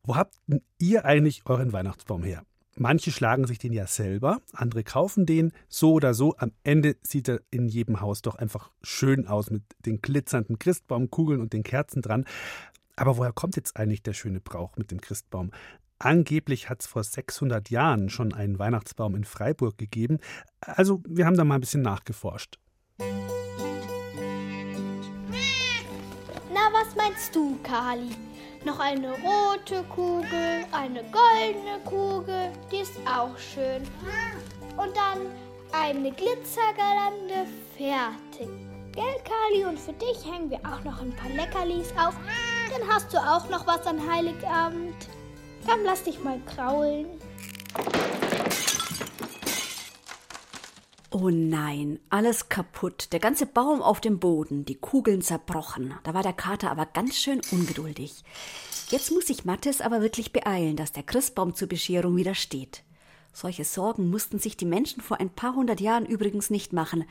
Wo 0.02 0.16
habt 0.16 0.34
ihr 0.78 1.04
eigentlich 1.04 1.42
euren 1.46 1.72
Weihnachtsbaum 1.72 2.22
her? 2.22 2.44
Manche 2.76 3.12
schlagen 3.12 3.46
sich 3.46 3.58
den 3.58 3.72
ja 3.72 3.86
selber, 3.86 4.40
andere 4.52 4.82
kaufen 4.82 5.26
den. 5.26 5.52
So 5.68 5.92
oder 5.92 6.12
so, 6.12 6.36
am 6.38 6.52
Ende 6.64 6.96
sieht 7.02 7.28
er 7.28 7.40
in 7.50 7.68
jedem 7.68 8.00
Haus 8.00 8.20
doch 8.20 8.34
einfach 8.34 8.72
schön 8.82 9.28
aus 9.28 9.50
mit 9.50 9.62
den 9.86 10.00
glitzernden 10.00 10.58
Christbaumkugeln 10.58 11.40
und 11.40 11.52
den 11.52 11.62
Kerzen 11.62 12.02
dran. 12.02 12.24
Aber 12.96 13.16
woher 13.16 13.32
kommt 13.32 13.56
jetzt 13.56 13.76
eigentlich 13.76 14.02
der 14.02 14.12
schöne 14.12 14.40
Brauch 14.40 14.76
mit 14.76 14.90
dem 14.90 15.00
Christbaum? 15.00 15.52
Angeblich 15.98 16.68
hat 16.68 16.80
es 16.80 16.86
vor 16.86 17.04
600 17.04 17.70
Jahren 17.70 18.10
schon 18.10 18.34
einen 18.34 18.58
Weihnachtsbaum 18.58 19.14
in 19.14 19.24
Freiburg 19.24 19.78
gegeben. 19.78 20.18
Also, 20.60 21.02
wir 21.06 21.26
haben 21.26 21.36
da 21.36 21.44
mal 21.44 21.56
ein 21.56 21.60
bisschen 21.60 21.82
nachgeforscht. 21.82 22.58
Na, 26.52 26.70
was 26.72 26.94
meinst 26.96 27.34
du, 27.34 27.58
Kali? 27.62 28.10
Noch 28.64 28.78
eine 28.80 29.10
rote 29.10 29.84
Kugel, 29.90 30.64
eine 30.72 31.04
goldene 31.04 31.78
Kugel, 31.84 32.50
die 32.72 32.78
ist 32.78 32.96
auch 33.06 33.36
schön. 33.38 33.82
Und 34.76 34.96
dann 34.96 35.26
eine 35.72 36.10
Glitzergalande 36.12 37.46
fertig. 37.76 38.48
Gell, 38.92 39.16
Kali? 39.24 39.64
Und 39.66 39.78
für 39.78 39.92
dich 39.92 40.24
hängen 40.24 40.50
wir 40.50 40.60
auch 40.60 40.82
noch 40.84 41.02
ein 41.02 41.14
paar 41.16 41.30
Leckerlis 41.30 41.92
auf. 41.92 42.14
Dann 42.70 42.88
hast 42.88 43.12
du 43.12 43.18
auch 43.18 43.48
noch 43.50 43.66
was 43.66 43.86
an 43.86 44.00
Heiligabend. 44.10 44.94
Komm, 45.66 45.80
lass 45.84 46.02
dich 46.02 46.22
mal 46.22 46.40
kraulen. 46.46 47.06
Oh 51.10 51.30
nein, 51.30 52.00
alles 52.10 52.48
kaputt. 52.48 53.12
Der 53.12 53.20
ganze 53.20 53.46
Baum 53.46 53.82
auf 53.82 54.00
dem 54.00 54.18
Boden, 54.18 54.64
die 54.64 54.74
Kugeln 54.74 55.22
zerbrochen. 55.22 55.94
Da 56.02 56.12
war 56.12 56.24
der 56.24 56.32
Kater 56.32 56.70
aber 56.72 56.86
ganz 56.86 57.16
schön 57.16 57.40
ungeduldig. 57.52 58.24
Jetzt 58.90 59.12
muss 59.12 59.28
sich 59.28 59.44
Mattes 59.44 59.80
aber 59.80 60.02
wirklich 60.02 60.32
beeilen, 60.32 60.76
dass 60.76 60.92
der 60.92 61.04
Christbaum 61.04 61.54
zur 61.54 61.68
Bescherung 61.68 62.16
wieder 62.16 62.34
steht. 62.34 62.82
Solche 63.32 63.64
Sorgen 63.64 64.10
mussten 64.10 64.38
sich 64.38 64.56
die 64.56 64.66
Menschen 64.66 65.00
vor 65.00 65.20
ein 65.20 65.30
paar 65.30 65.54
hundert 65.54 65.80
Jahren 65.80 66.04
übrigens 66.04 66.50
nicht 66.50 66.72
machen, 66.72 67.04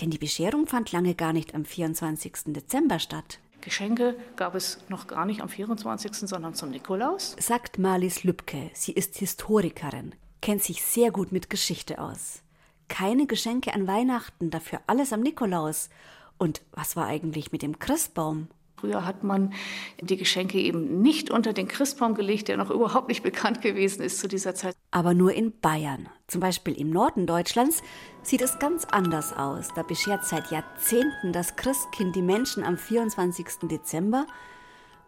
denn 0.00 0.10
die 0.10 0.18
Bescherung 0.18 0.66
fand 0.66 0.92
lange 0.92 1.14
gar 1.14 1.32
nicht 1.32 1.54
am 1.54 1.64
24. 1.64 2.32
Dezember 2.46 2.98
statt. 2.98 3.40
Geschenke 3.64 4.14
gab 4.36 4.54
es 4.54 4.78
noch 4.88 5.06
gar 5.06 5.24
nicht 5.24 5.40
am 5.40 5.48
24., 5.48 6.14
sondern 6.28 6.54
zum 6.54 6.70
Nikolaus. 6.70 7.34
Sagt 7.40 7.78
Marlies 7.78 8.22
Lübke. 8.22 8.70
Sie 8.74 8.92
ist 8.92 9.16
Historikerin, 9.16 10.14
kennt 10.42 10.62
sich 10.62 10.82
sehr 10.82 11.10
gut 11.10 11.32
mit 11.32 11.48
Geschichte 11.48 11.98
aus. 11.98 12.42
Keine 12.88 13.26
Geschenke 13.26 13.72
an 13.72 13.86
Weihnachten, 13.86 14.50
dafür 14.50 14.80
alles 14.86 15.12
am 15.12 15.20
Nikolaus. 15.20 15.88
Und 16.36 16.60
was 16.72 16.94
war 16.94 17.06
eigentlich 17.06 17.52
mit 17.52 17.62
dem 17.62 17.78
Christbaum? 17.78 18.48
Früher 18.84 19.06
hat 19.06 19.24
man 19.24 19.54
die 19.98 20.18
Geschenke 20.18 20.60
eben 20.60 21.00
nicht 21.00 21.30
unter 21.30 21.54
den 21.54 21.68
Christbaum 21.68 22.14
gelegt, 22.14 22.48
der 22.48 22.58
noch 22.58 22.68
überhaupt 22.68 23.08
nicht 23.08 23.22
bekannt 23.22 23.62
gewesen 23.62 24.02
ist 24.02 24.18
zu 24.18 24.28
dieser 24.28 24.54
Zeit. 24.54 24.76
Aber 24.90 25.14
nur 25.14 25.32
in 25.32 25.58
Bayern. 25.58 26.10
Zum 26.26 26.42
Beispiel 26.42 26.74
im 26.74 26.90
Norden 26.90 27.26
Deutschlands 27.26 27.82
sieht 28.22 28.42
es 28.42 28.58
ganz 28.58 28.84
anders 28.84 29.32
aus. 29.32 29.68
Da 29.74 29.82
beschert 29.82 30.26
seit 30.26 30.50
Jahrzehnten 30.50 31.32
das 31.32 31.56
Christkind 31.56 32.14
die 32.14 32.20
Menschen 32.20 32.62
am 32.62 32.76
24. 32.76 33.46
Dezember 33.70 34.26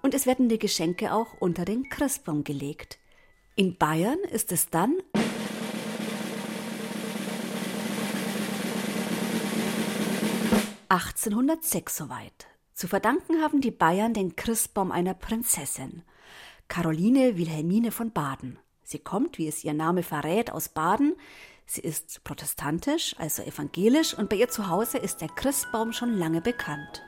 und 0.00 0.14
es 0.14 0.24
werden 0.24 0.48
die 0.48 0.58
Geschenke 0.58 1.12
auch 1.12 1.34
unter 1.38 1.66
den 1.66 1.90
Christbaum 1.90 2.42
gelegt. 2.44 2.98
In 3.56 3.76
Bayern 3.76 4.20
ist 4.30 4.52
es 4.52 4.70
dann 4.70 4.94
(1806) 10.88 11.94
soweit. 11.94 12.55
Zu 12.76 12.88
verdanken 12.88 13.40
haben 13.40 13.62
die 13.62 13.70
Bayern 13.70 14.12
den 14.12 14.36
Christbaum 14.36 14.92
einer 14.92 15.14
Prinzessin, 15.14 16.02
Caroline 16.68 17.38
Wilhelmine 17.38 17.90
von 17.90 18.12
Baden. 18.12 18.58
Sie 18.82 18.98
kommt, 18.98 19.38
wie 19.38 19.48
es 19.48 19.64
ihr 19.64 19.72
Name 19.72 20.02
verrät, 20.02 20.50
aus 20.50 20.68
Baden. 20.68 21.16
Sie 21.64 21.80
ist 21.80 22.22
protestantisch, 22.22 23.16
also 23.18 23.42
evangelisch, 23.42 24.12
und 24.12 24.28
bei 24.28 24.36
ihr 24.36 24.50
zu 24.50 24.68
Hause 24.68 24.98
ist 24.98 25.22
der 25.22 25.28
Christbaum 25.28 25.94
schon 25.94 26.18
lange 26.18 26.42
bekannt. 26.42 27.02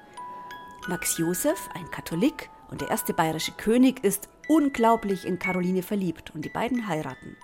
Max 0.88 1.18
Josef, 1.18 1.68
ein 1.74 1.90
Katholik 1.90 2.48
und 2.70 2.80
der 2.80 2.88
erste 2.88 3.12
bayerische 3.12 3.52
König, 3.52 4.02
ist 4.02 4.30
unglaublich 4.48 5.26
in 5.26 5.38
Caroline 5.38 5.82
verliebt 5.82 6.34
und 6.34 6.46
die 6.46 6.48
beiden 6.48 6.88
heiraten. 6.88 7.36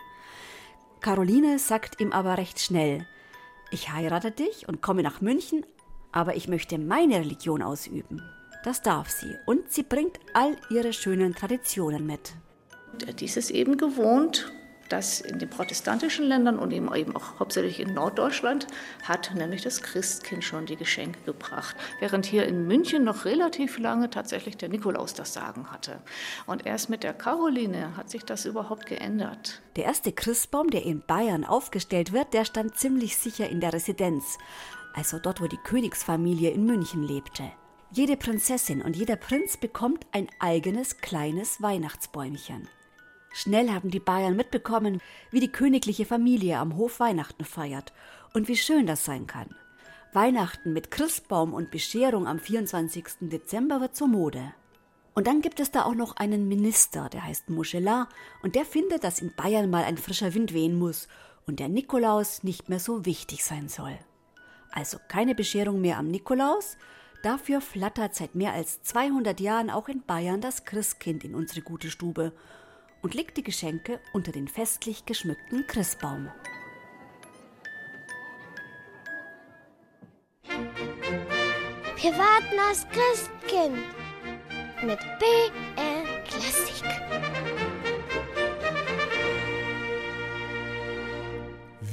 Caroline 1.02 1.58
sagt 1.58 2.00
ihm 2.00 2.10
aber 2.12 2.38
recht 2.38 2.58
schnell, 2.58 3.06
ich 3.70 3.92
heirate 3.92 4.30
dich 4.30 4.66
und 4.66 4.80
komme 4.80 5.02
nach 5.02 5.20
München, 5.20 5.66
aber 6.14 6.36
ich 6.36 6.48
möchte 6.48 6.78
meine 6.78 7.16
Religion 7.16 7.60
ausüben. 7.60 8.22
Das 8.62 8.80
darf 8.80 9.10
sie 9.10 9.36
und 9.44 9.70
sie 9.70 9.82
bringt 9.82 10.18
all 10.32 10.56
ihre 10.70 10.92
schönen 10.92 11.34
Traditionen 11.34 12.06
mit. 12.06 12.32
Dies 13.18 13.36
ist 13.36 13.50
eben 13.50 13.76
gewohnt, 13.76 14.50
dass 14.88 15.20
in 15.20 15.40
den 15.40 15.50
protestantischen 15.50 16.26
Ländern 16.26 16.58
und 16.58 16.70
eben 16.70 16.88
auch 16.88 17.40
hauptsächlich 17.40 17.80
in 17.80 17.94
Norddeutschland 17.94 18.68
hat 19.02 19.34
nämlich 19.34 19.62
das 19.62 19.82
Christkind 19.82 20.44
schon 20.44 20.66
die 20.66 20.76
Geschenke 20.76 21.18
gebracht, 21.26 21.74
während 21.98 22.26
hier 22.26 22.46
in 22.46 22.66
München 22.68 23.02
noch 23.02 23.24
relativ 23.24 23.78
lange 23.78 24.08
tatsächlich 24.08 24.56
der 24.56 24.68
Nikolaus 24.68 25.14
das 25.14 25.34
Sagen 25.34 25.72
hatte. 25.72 26.00
Und 26.46 26.64
erst 26.64 26.90
mit 26.90 27.02
der 27.02 27.14
Caroline 27.14 27.96
hat 27.96 28.08
sich 28.08 28.24
das 28.24 28.44
überhaupt 28.44 28.86
geändert. 28.86 29.62
Der 29.74 29.84
erste 29.84 30.12
Christbaum, 30.12 30.70
der 30.70 30.84
in 30.84 31.02
Bayern 31.04 31.44
aufgestellt 31.44 32.12
wird, 32.12 32.32
der 32.32 32.44
stand 32.44 32.76
ziemlich 32.76 33.16
sicher 33.16 33.48
in 33.48 33.60
der 33.60 33.72
Residenz 33.72 34.38
also 34.94 35.18
dort, 35.18 35.40
wo 35.40 35.46
die 35.46 35.58
Königsfamilie 35.58 36.50
in 36.50 36.64
München 36.64 37.02
lebte. 37.02 37.50
Jede 37.90 38.16
Prinzessin 38.16 38.82
und 38.82 38.96
jeder 38.96 39.16
Prinz 39.16 39.56
bekommt 39.56 40.06
ein 40.12 40.28
eigenes 40.40 40.98
kleines 40.98 41.62
Weihnachtsbäumchen. 41.62 42.68
Schnell 43.32 43.70
haben 43.70 43.90
die 43.90 44.00
Bayern 44.00 44.36
mitbekommen, 44.36 45.00
wie 45.30 45.40
die 45.40 45.50
königliche 45.50 46.06
Familie 46.06 46.58
am 46.58 46.76
Hof 46.76 47.00
Weihnachten 47.00 47.44
feiert 47.44 47.92
und 48.32 48.48
wie 48.48 48.56
schön 48.56 48.86
das 48.86 49.04
sein 49.04 49.26
kann. 49.26 49.54
Weihnachten 50.12 50.72
mit 50.72 50.92
Christbaum 50.92 51.52
und 51.52 51.72
Bescherung 51.72 52.28
am 52.28 52.38
24. 52.38 53.04
Dezember 53.20 53.80
wird 53.80 53.96
zur 53.96 54.06
Mode. 54.06 54.54
Und 55.14 55.26
dann 55.26 55.40
gibt 55.40 55.58
es 55.58 55.70
da 55.70 55.84
auch 55.84 55.94
noch 55.94 56.16
einen 56.16 56.48
Minister, 56.48 57.08
der 57.08 57.24
heißt 57.24 57.50
Mouchelat, 57.50 58.08
und 58.42 58.54
der 58.54 58.64
findet, 58.64 59.02
dass 59.02 59.20
in 59.20 59.34
Bayern 59.34 59.70
mal 59.70 59.84
ein 59.84 59.98
frischer 59.98 60.34
Wind 60.34 60.52
wehen 60.52 60.78
muss 60.78 61.08
und 61.46 61.60
der 61.60 61.68
Nikolaus 61.68 62.42
nicht 62.42 62.68
mehr 62.68 62.80
so 62.80 63.04
wichtig 63.04 63.44
sein 63.44 63.68
soll. 63.68 63.98
Also 64.74 64.98
keine 65.06 65.36
Bescherung 65.36 65.80
mehr 65.80 65.98
am 65.98 66.08
Nikolaus. 66.08 66.76
Dafür 67.22 67.60
flattert 67.60 68.14
seit 68.14 68.34
mehr 68.34 68.52
als 68.52 68.82
200 68.82 69.38
Jahren 69.40 69.70
auch 69.70 69.88
in 69.88 70.02
Bayern 70.02 70.40
das 70.40 70.64
Christkind 70.64 71.24
in 71.24 71.34
unsere 71.34 71.62
gute 71.62 71.90
Stube 71.90 72.32
und 73.00 73.14
legt 73.14 73.36
die 73.36 73.44
Geschenke 73.44 74.00
unter 74.12 74.32
den 74.32 74.48
festlich 74.48 75.06
geschmückten 75.06 75.64
Christbaum. 75.68 76.28
Wir 80.42 82.12
warten 82.18 82.58
aufs 82.68 82.86
Christkind 82.88 83.78
mit 84.82 84.98
BR 85.18 86.13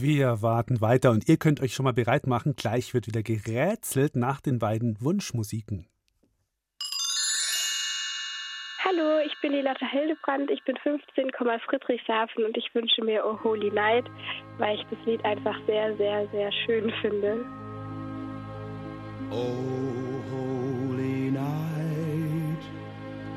Wir 0.02 0.42
warten 0.42 0.82
weiter 0.82 1.12
und 1.12 1.30
ihr 1.30 1.38
könnt 1.38 1.62
euch 1.62 1.76
schon 1.76 1.84
mal 1.84 1.94
bereit 1.94 2.26
machen. 2.26 2.56
Gleich 2.56 2.96
wird 2.96 3.06
wieder 3.06 3.22
gerätselt 3.22 4.16
nach 4.16 4.42
den 4.42 4.58
beiden 4.58 5.00
Wunschmusiken. 5.00 5.86
Hallo, 8.84 9.20
ich 9.24 9.40
bin 9.42 9.52
die 9.52 9.62
Lotte 9.62 9.86
Hildebrand. 9.86 10.50
Ich 10.50 10.64
bin 10.64 10.76
15, 10.78 11.32
komme 11.34 11.54
aus 11.54 11.62
Friedrichshafen 11.70 12.46
und 12.46 12.58
ich 12.58 12.74
wünsche 12.74 13.04
mir 13.04 13.24
Oh 13.24 13.38
Holy 13.44 13.70
Night, 13.70 14.06
weil 14.58 14.80
ich 14.80 14.86
das 14.90 14.98
Lied 15.06 15.24
einfach 15.24 15.56
sehr, 15.68 15.96
sehr, 15.98 16.28
sehr 16.30 16.52
schön 16.66 16.92
finde. 17.02 17.46
Oh 19.30 20.18
Holy 20.32 21.30
Night, 21.30 22.64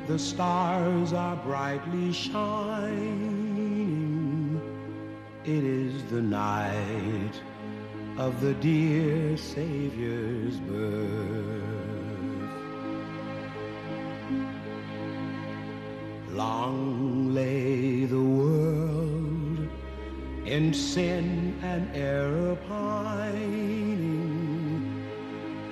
the 0.09 0.19
stars 0.19 1.13
are 1.13 1.37
brightly 1.45 2.11
shining. 2.11 3.34
It 5.47 5.63
is 5.63 6.03
the 6.05 6.23
night 6.23 7.35
of 8.17 8.41
the 8.41 8.55
dear 8.55 9.37
Savior's 9.37 10.59
birth. 10.61 11.63
Long 16.31 17.35
lay 17.35 18.07
the 18.07 18.23
world 18.23 19.69
in 20.47 20.73
sin 20.73 21.59
and 21.63 21.91
error 21.95 22.57
pining 22.67 23.71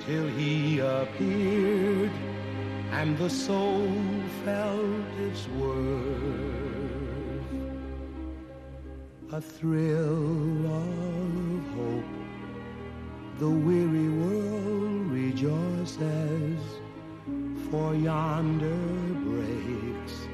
till 0.05 0.27
he 0.27 0.77
appeared 0.77 2.11
and 2.91 3.17
the 3.17 3.29
soul 3.29 3.91
felt 4.45 5.07
its 5.19 5.47
worth 5.47 6.72
a 9.33 9.41
thrill 9.41 10.67
of 10.67 11.67
hope 11.75 12.13
the 13.39 13.49
weary 13.49 14.09
world 14.09 15.07
rejoices, 15.09 16.59
for 17.71 17.95
yonder 17.95 18.77
breaks 19.25 20.27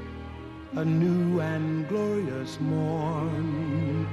a 0.75 0.83
new 0.83 1.39
and 1.39 1.87
glorious 1.87 2.59
morn. 2.59 4.05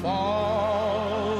Fall 0.00 1.37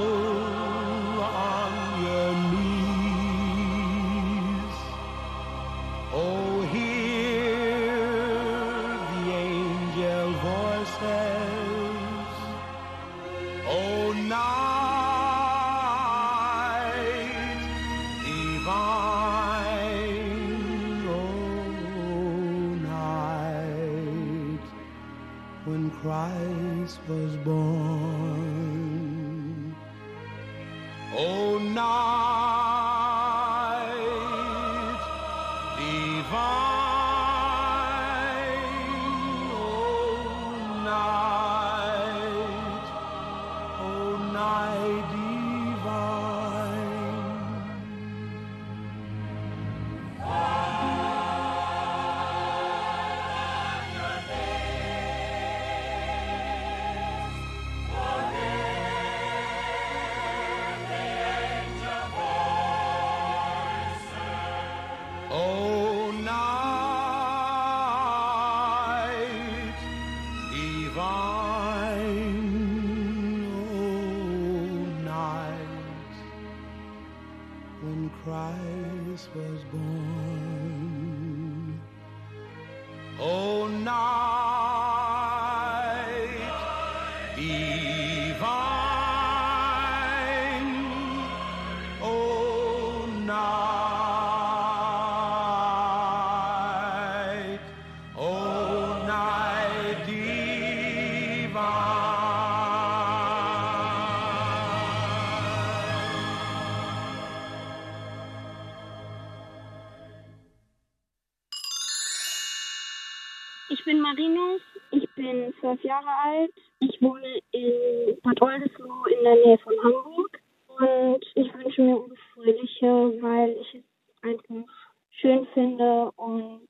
bin 113.89 114.03
Marinus, 114.03 114.61
ich 114.91 115.09
bin 115.15 115.55
zwölf 115.61 115.83
Jahre 115.83 116.11
alt. 116.23 116.53
Ich 116.81 117.01
wohne 117.01 117.41
in 117.53 118.21
Bad 118.23 118.43
Oldesloe 118.43 119.11
in 119.11 119.25
der 119.25 119.35
Nähe 119.37 119.59
von 119.59 119.73
Hamburg. 119.83 120.43
Und 120.69 121.25
ich 121.35 121.55
wünsche 121.55 121.81
mir 121.81 121.97
Udo 121.97 122.15
Fröhliche, 122.35 122.87
weil 123.23 123.57
ich 123.59 123.77
es 123.77 123.85
einfach 124.21 124.71
schön 125.11 125.47
finde 125.55 126.13
und 126.17 126.69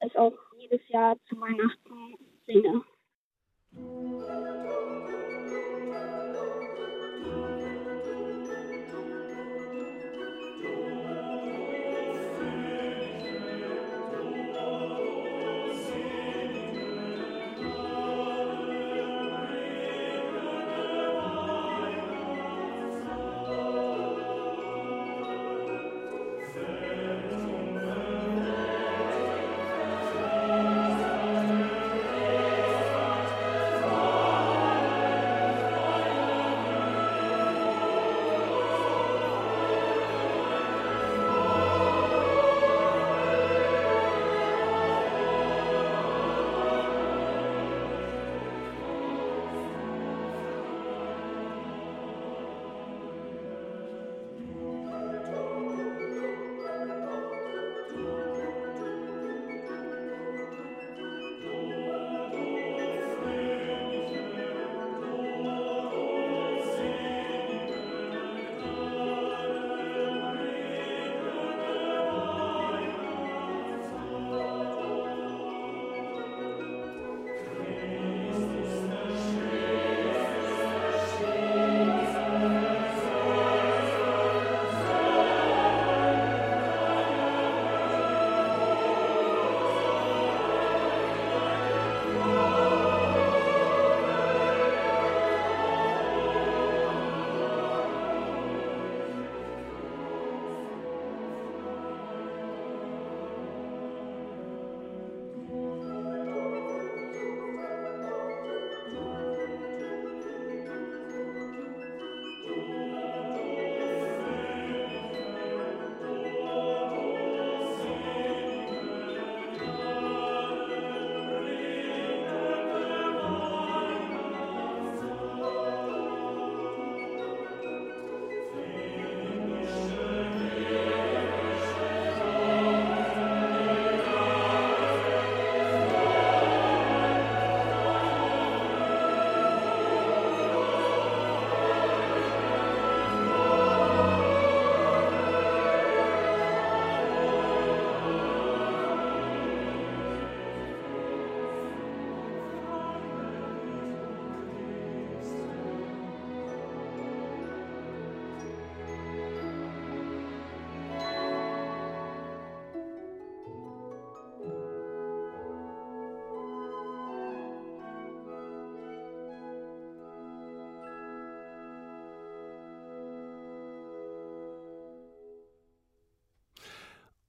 es 0.00 0.14
auch 0.16 0.34
jedes 0.58 0.86
Jahr 0.88 1.16
zu 1.30 1.40
Weihnachten 1.40 1.77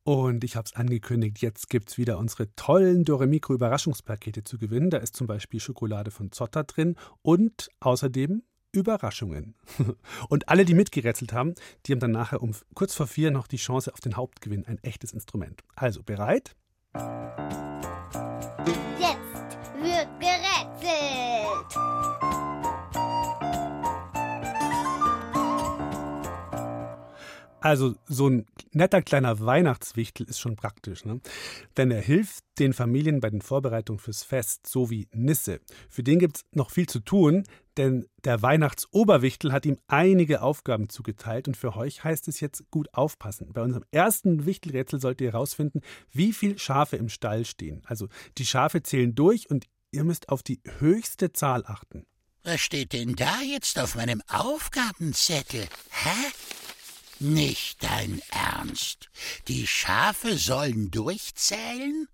Und 0.10 0.44
ich 0.44 0.56
habe 0.56 0.66
es 0.66 0.76
angekündigt, 0.76 1.38
jetzt 1.38 1.70
gibt 1.70 1.92
es 1.92 2.00
wieder 2.00 2.18
unsere 2.18 2.52
tollen 2.56 3.06
Doremikro 3.06 3.54
Überraschungspakete 3.54 4.44
zu 4.44 4.58
gewinnen. 4.58 4.90
Da 4.90 4.98
ist 4.98 5.16
zum 5.16 5.28
Beispiel 5.28 5.60
Schokolade 5.60 6.10
von 6.10 6.32
Zotter 6.32 6.64
drin 6.64 6.96
und 7.22 7.70
außerdem 7.80 8.42
Überraschungen. 8.72 9.54
Und 10.30 10.50
alle, 10.50 10.66
die 10.66 10.74
mitgerätselt 10.74 11.32
haben, 11.32 11.54
die 11.86 11.92
haben 11.92 12.00
dann 12.00 12.10
nachher 12.10 12.42
um 12.42 12.56
kurz 12.74 12.96
vor 12.96 13.06
vier 13.06 13.30
noch 13.30 13.46
die 13.46 13.58
Chance 13.58 13.94
auf 13.94 14.00
den 14.00 14.16
Hauptgewinn, 14.16 14.66
ein 14.66 14.80
echtes 14.84 15.14
Instrument. 15.14 15.62
Also 15.76 16.02
bereit? 16.02 16.56
Jetzt 18.98 19.60
wird 19.80 20.10
gerätselt. 20.20 21.40
Also 27.62 27.94
so 28.08 28.28
ein 28.28 28.46
netter 28.72 29.02
kleiner 29.02 29.40
Weihnachtswichtel 29.40 30.28
ist 30.28 30.40
schon 30.40 30.56
praktisch, 30.56 31.06
ne? 31.06 31.22
denn 31.78 31.92
er 31.92 32.02
hilft 32.02 32.44
den 32.60 32.74
Familien 32.74 33.20
bei 33.20 33.30
den 33.30 33.42
Vorbereitungen 33.42 34.00
fürs 34.00 34.24
Fest, 34.24 34.68
so 34.68 34.90
wie 34.90 35.08
Nisse. 35.14 35.62
Für 35.90 36.04
den 36.04 36.20
gibt 36.20 36.38
es 36.38 36.46
noch 36.52 36.72
viel 36.72 36.88
zu 36.88 37.00
tun, 37.00 37.44
denn 37.78 38.06
der 38.26 38.42
Weihnachtsoberwichtel 38.42 39.52
hat 39.54 39.66
ihm 39.66 39.78
einige 39.88 40.42
Aufgaben 40.42 40.90
zugeteilt 40.90 41.48
und 41.48 41.56
für 41.56 41.76
euch 41.76 42.04
heißt 42.04 42.28
es 42.28 42.40
jetzt 42.40 42.70
gut 42.72 42.94
aufpassen. 42.94 43.54
Bei 43.54 43.62
unserem 43.62 43.86
ersten 43.92 44.46
Wichtelrätsel 44.46 45.00
sollt 45.00 45.22
ihr 45.22 45.32
herausfinden, 45.32 45.82
wie 46.12 46.34
viele 46.34 46.60
Schafe 46.60 46.98
im 46.98 47.10
Stall 47.10 47.46
stehen. 47.46 47.82
Also 47.86 48.08
die 48.38 48.46
Schafe 48.46 48.84
zählen 48.84 49.16
durch 49.16 49.50
und 49.50 49.68
ihr 49.92 50.04
müsst 50.04 50.30
auf 50.30 50.44
die 50.44 50.62
höchste 50.80 51.32
Zahl 51.32 51.64
achten. 51.66 52.06
Was 52.44 52.62
steht 52.62 52.94
denn 52.94 53.16
da 53.16 53.42
jetzt 53.42 53.80
auf 53.80 53.96
meinem 53.96 54.22
Aufgabenzettel? 54.28 55.68
Hä? 55.90 56.59
Nicht 57.20 57.84
dein 57.84 58.22
Ernst. 58.32 59.10
Die 59.50 59.68
Schafe 59.68 60.38
sollen 60.38 60.90
durchzählen? 60.90 62.08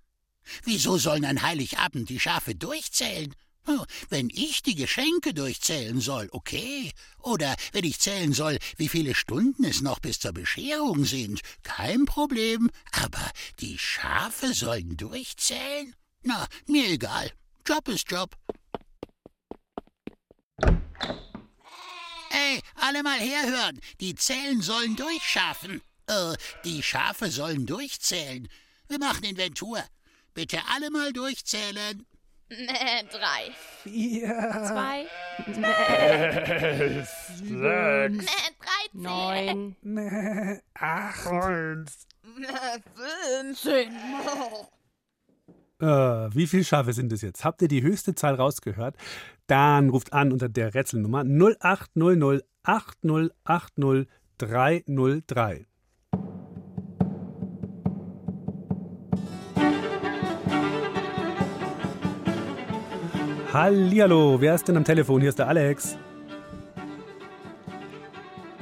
Wieso 0.64 0.98
sollen 0.98 1.26
an 1.26 1.44
Heiligabend 1.44 2.10
die 2.10 2.20
Schafe 2.20 2.56
durchzählen? 2.56 3.36
Oh, 3.68 3.86
Wenn 4.10 4.30
ich 4.30 4.64
die 4.64 4.76
Geschenke 4.76 5.34
durchzählen 5.34 6.00
soll, 6.00 6.28
okay. 6.32 6.92
Oder 7.22 7.56
wenn 7.72 7.84
ich 7.84 8.00
zählen 8.00 8.34
soll, 8.34 8.58
wie 8.78 8.90
viele 8.90 9.16
Stunden 9.16 9.64
es 9.64 9.82
noch 9.82 10.00
bis 10.00 10.20
zur 10.20 10.34
Bescherung 10.34 11.06
sind, 11.06 11.42
kein 11.62 12.06
Problem. 12.06 12.72
Aber 12.92 13.32
die 13.60 13.78
Schafe 13.78 14.54
sollen 14.54 14.98
durchzählen? 14.98 15.96
Na, 16.24 16.48
mir 16.68 16.90
egal. 16.90 17.32
Job 17.68 17.88
ist 17.88 18.10
Job. 18.10 18.36
Ey, 22.36 22.62
alle 22.76 23.02
mal 23.02 23.18
herhören. 23.18 23.80
Die 24.02 24.14
Zellen 24.16 24.62
sollen 24.62 24.98
durchschaffen. 24.98 25.82
Äh, 26.08 26.36
die 26.66 26.84
Schafe 26.84 27.32
sollen 27.32 27.66
durchzählen. 27.66 28.50
Wir 28.90 29.00
machen 29.00 29.24
Inventur. 29.24 29.82
Bitte 30.34 30.60
alle 30.74 30.92
mal 30.92 31.14
durchzählen. 31.14 32.06
Mäh, 32.50 33.04
drei. 33.10 33.56
Vier. 33.84 34.28
Zwei. 34.68 35.08
Mäh, 35.48 37.04
sechs, 37.06 37.40
dreizehn. 37.40 39.02
Neun. 39.02 39.76
Nee, 39.82 40.60
acht. 40.74 41.28
Eins. 41.28 42.06
Fünfzehn. 42.96 43.98
Äh, 45.82 45.86
wie 45.86 46.48
viele 46.48 46.64
Schafe 46.64 46.94
sind 46.94 47.12
es 47.12 47.22
jetzt? 47.22 47.44
Habt 47.44 47.62
ihr 47.62 47.68
die 47.68 47.82
höchste 47.82 48.16
Zahl 48.16 48.36
rausgehört? 48.36 48.96
Dann 49.48 49.90
ruft 49.90 50.14
an 50.14 50.32
unter 50.32 50.48
der 50.48 50.74
Rätselnummer 50.74 51.24
0800 51.26 52.46
8080 52.64 54.08
303. 54.38 55.66
Hallihallo, 63.54 64.42
wer 64.42 64.56
ist 64.56 64.68
denn 64.68 64.76
am 64.76 64.84
Telefon? 64.84 65.22
Hier 65.22 65.30
ist 65.30 65.40
der 65.40 65.48
Alex. 65.48 65.98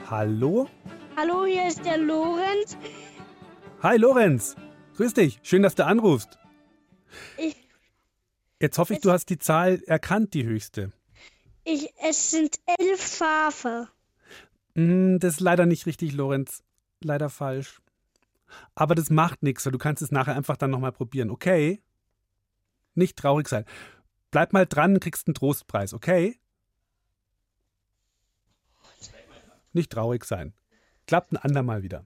Hallo? 0.10 0.68
Hallo, 1.16 1.46
hier 1.46 1.68
ist 1.68 1.84
der 1.86 1.98
Lorenz. 1.98 2.78
Hi 3.82 3.98
Lorenz, 3.98 4.56
grüß 4.96 5.14
dich, 5.14 5.40
schön, 5.42 5.64
dass 5.64 5.76
du 5.76 5.86
anrufst. 5.86 6.38
Ich, 7.38 7.56
Jetzt 8.60 8.78
hoffe 8.78 8.94
ich, 8.94 9.02
du 9.02 9.12
hast 9.12 9.30
die 9.30 9.40
Zahl 9.40 9.82
erkannt, 9.88 10.34
die 10.34 10.46
höchste. 10.46 10.92
ich, 11.66 11.94
es 12.08 12.32
sind 12.32 12.60
elf 12.80 13.18
Schafe. 13.18 13.90
Hm, 14.76 15.20
das 15.20 15.36
ist 15.36 15.40
leider 15.42 15.66
nicht 15.66 15.86
richtig, 15.86 16.14
Lorenz. 16.14 16.64
Leider 17.02 17.30
falsch. 17.30 17.82
Aber 18.76 18.96
das 18.96 19.10
macht 19.10 19.44
nichts, 19.44 19.66
weil 19.66 19.72
du 19.72 19.78
kannst 19.78 20.02
es 20.02 20.12
nachher 20.12 20.36
einfach 20.36 20.58
dann 20.58 20.72
nochmal 20.72 20.92
probieren, 20.92 21.30
okay? 21.30 21.82
Nicht 22.96 23.18
traurig 23.18 23.48
sein. 23.50 23.66
Bleib 24.32 24.54
mal 24.54 24.66
dran, 24.66 25.00
kriegst 25.00 25.28
einen 25.28 25.36
Trostpreis, 25.36 25.94
okay? 25.94 26.40
Nicht 29.74 29.92
traurig 29.92 30.24
sein. 30.26 30.54
Klappt 31.08 31.34
ein 31.34 31.38
andermal 31.38 31.82
wieder. 31.84 32.06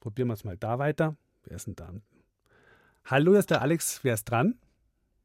Probieren 0.00 0.28
wir 0.28 0.34
es 0.34 0.44
mal 0.44 0.56
da 0.56 0.78
weiter. 0.78 1.16
Wer 1.44 1.56
ist 1.56 1.66
denn 1.66 1.74
da? 1.74 1.92
Hallo, 3.10 3.30
hier 3.32 3.38
ist 3.38 3.48
der 3.48 3.62
Alex. 3.62 4.00
Wer 4.02 4.12
ist 4.12 4.24
dran? 4.24 4.58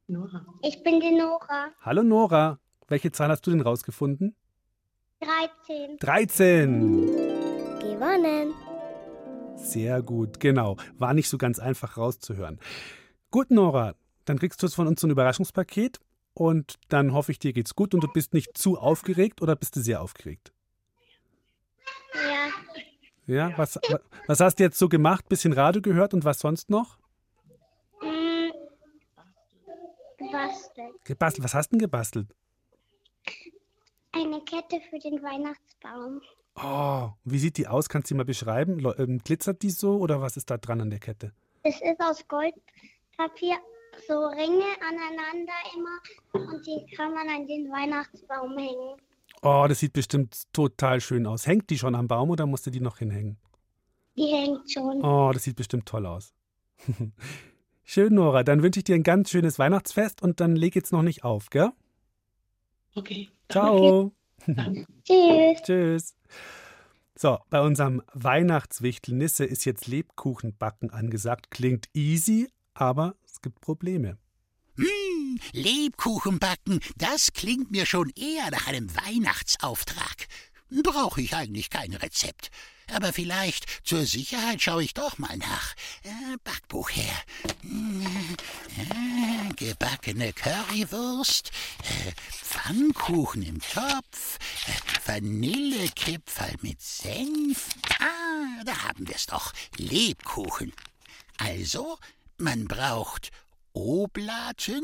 Nora. 0.07 0.45
Ich 0.61 0.83
bin 0.83 1.01
die 1.01 1.11
Nora. 1.11 1.67
Hallo 1.81 2.01
Nora. 2.01 2.57
Welche 2.87 3.11
Zahl 3.11 3.27
hast 3.27 3.45
du 3.45 3.51
denn 3.51 3.59
rausgefunden? 3.59 4.37
13. 5.19 5.97
13. 5.97 7.07
Gewonnen. 7.81 8.53
Sehr 9.57 10.01
gut, 10.01 10.39
genau. 10.39 10.77
War 10.97 11.13
nicht 11.13 11.27
so 11.27 11.37
ganz 11.37 11.59
einfach 11.59 11.97
rauszuhören. 11.97 12.57
Gut, 13.31 13.51
Nora, 13.51 13.95
dann 14.23 14.39
kriegst 14.39 14.61
du 14.61 14.67
es 14.67 14.75
von 14.75 14.87
uns 14.87 15.01
so 15.01 15.07
ein 15.07 15.11
Überraschungspaket 15.11 15.99
und 16.33 16.75
dann 16.87 17.11
hoffe 17.11 17.33
ich, 17.33 17.39
dir 17.39 17.51
geht's 17.51 17.75
gut 17.75 17.93
und 17.93 18.01
du 18.01 18.07
bist 18.07 18.33
nicht 18.33 18.57
zu 18.57 18.77
aufgeregt 18.77 19.41
oder 19.41 19.57
bist 19.57 19.75
du 19.75 19.81
sehr 19.81 20.01
aufgeregt? 20.01 20.53
Ja. 22.13 23.33
Ja, 23.49 23.57
was, 23.57 23.77
was 24.27 24.39
hast 24.39 24.59
du 24.59 24.63
jetzt 24.63 24.79
so 24.79 24.87
gemacht? 24.87 25.27
Bisschen 25.27 25.51
Radio 25.51 25.81
gehört 25.81 26.13
und 26.13 26.23
was 26.23 26.39
sonst 26.39 26.69
noch? 26.69 26.97
Mm, 28.03 28.51
gebastelt. 30.17 31.05
Gebastelt. 31.05 31.43
Was 31.43 31.53
hast 31.53 31.69
du 31.69 31.77
denn 31.77 31.79
gebastelt? 31.79 32.33
Eine 34.11 34.41
Kette 34.41 34.79
für 34.89 34.99
den 34.99 35.21
Weihnachtsbaum. 35.23 36.21
Oh, 36.55 37.09
wie 37.23 37.39
sieht 37.39 37.57
die 37.57 37.67
aus? 37.67 37.89
Kannst 37.89 38.09
du 38.09 38.13
die 38.13 38.17
mal 38.17 38.25
beschreiben? 38.25 38.85
Ähm, 38.97 39.19
Glitzert 39.23 39.61
die 39.63 39.71
so 39.71 39.97
oder 39.97 40.21
was 40.21 40.37
ist 40.37 40.49
da 40.51 40.57
dran 40.57 40.81
an 40.81 40.89
der 40.91 40.99
Kette? 40.99 41.33
Es 41.63 41.81
ist 41.81 41.99
aus 41.99 42.27
Goldpapier, 42.27 43.57
so 44.07 44.13
Ringe 44.27 44.65
aneinander 44.81 45.53
immer 45.75 46.45
und 46.51 46.65
die 46.65 46.85
kann 46.95 47.13
man 47.13 47.27
an 47.27 47.47
den 47.47 47.71
Weihnachtsbaum 47.71 48.55
hängen. 48.57 49.01
Oh, 49.41 49.65
das 49.67 49.79
sieht 49.79 49.93
bestimmt 49.93 50.53
total 50.53 51.01
schön 51.01 51.25
aus. 51.25 51.47
Hängt 51.47 51.69
die 51.69 51.77
schon 51.77 51.95
am 51.95 52.07
Baum 52.07 52.29
oder 52.29 52.45
musst 52.45 52.65
du 52.67 52.69
die 52.69 52.79
noch 52.79 52.99
hinhängen? 52.99 53.37
Die 54.15 54.27
hängt 54.27 54.71
schon. 54.71 55.03
Oh, 55.03 55.31
das 55.33 55.43
sieht 55.43 55.55
bestimmt 55.55 55.87
toll 55.87 56.05
aus. 56.05 56.33
Schön, 57.83 58.15
Nora. 58.15 58.43
Dann 58.43 58.63
wünsche 58.63 58.79
ich 58.79 58.85
dir 58.85 58.95
ein 58.95 59.03
ganz 59.03 59.29
schönes 59.29 59.59
Weihnachtsfest 59.59 60.21
und 60.21 60.39
dann 60.39 60.55
leg 60.55 60.75
jetzt 60.75 60.91
noch 60.91 61.01
nicht 61.01 61.23
auf, 61.23 61.49
gell? 61.49 61.71
Okay. 62.95 63.29
Ciao. 63.49 64.13
Tschüss. 65.03 65.61
Tschüss. 65.63 66.15
So, 67.15 67.37
bei 67.49 67.61
unserem 67.61 68.01
Weihnachtswichtel 68.13 69.15
Nisse 69.15 69.45
ist 69.45 69.65
jetzt 69.65 69.87
Lebkuchenbacken 69.87 70.89
angesagt. 70.89 71.51
Klingt 71.51 71.87
easy, 71.93 72.49
aber 72.73 73.15
es 73.25 73.41
gibt 73.41 73.61
Probleme. 73.61 74.17
Hm, 74.77 75.39
Lebkuchen 75.51 76.39
backen, 76.39 76.79
das 76.97 77.31
klingt 77.33 77.69
mir 77.69 77.85
schon 77.85 78.11
eher 78.15 78.49
nach 78.49 78.65
einem 78.65 78.89
Weihnachtsauftrag. 78.95 80.27
Brauche 80.81 81.21
ich 81.21 81.35
eigentlich 81.35 81.69
kein 81.69 81.93
Rezept. 81.93 82.49
Aber 82.91 83.13
vielleicht 83.13 83.65
zur 83.85 84.05
Sicherheit 84.05 84.61
schaue 84.61 84.83
ich 84.83 84.93
doch 84.93 85.17
mal 85.17 85.37
nach. 85.37 85.73
Äh, 86.03 86.37
Backbuch 86.43 86.89
her. 86.89 87.15
Äh, 88.77 89.53
gebackene 89.55 90.33
Currywurst, 90.33 91.51
äh, 91.83 92.11
Pfannkuchen 92.31 93.41
im 93.43 93.61
Topf, 93.61 94.37
äh, 94.67 95.07
Vanillekipferl 95.07 96.55
mit 96.61 96.81
Senf. 96.81 97.69
Ah, 97.99 98.63
da 98.65 98.83
haben 98.83 99.07
wir 99.07 99.15
es 99.15 99.27
doch. 99.27 99.53
Lebkuchen. 99.77 100.73
Also, 101.37 101.97
man 102.37 102.65
braucht 102.65 103.31
Oblaten 103.73 104.83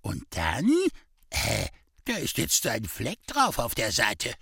und 0.00 0.24
dann. 0.30 0.70
Äh, 1.30 1.68
da 2.04 2.14
ist 2.16 2.38
jetzt 2.38 2.66
ein 2.66 2.84
Fleck 2.84 3.26
drauf 3.26 3.58
auf 3.58 3.74
der 3.74 3.92
Seite. 3.92 4.34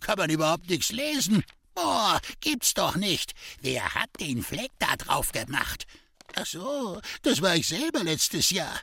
Kann 0.00 0.18
man 0.18 0.30
überhaupt 0.30 0.68
nichts 0.68 0.90
lesen? 0.90 1.44
Boah, 1.74 2.20
gibt's 2.40 2.74
doch 2.74 2.96
nicht. 2.96 3.34
Wer 3.60 3.94
hat 3.94 4.08
den 4.20 4.42
Fleck 4.42 4.70
da 4.78 4.96
drauf 4.96 5.32
gemacht? 5.32 5.86
Ach 6.34 6.46
so, 6.46 7.00
das 7.22 7.42
war 7.42 7.54
ich 7.54 7.68
selber 7.68 8.02
letztes 8.02 8.50
Jahr. 8.50 8.80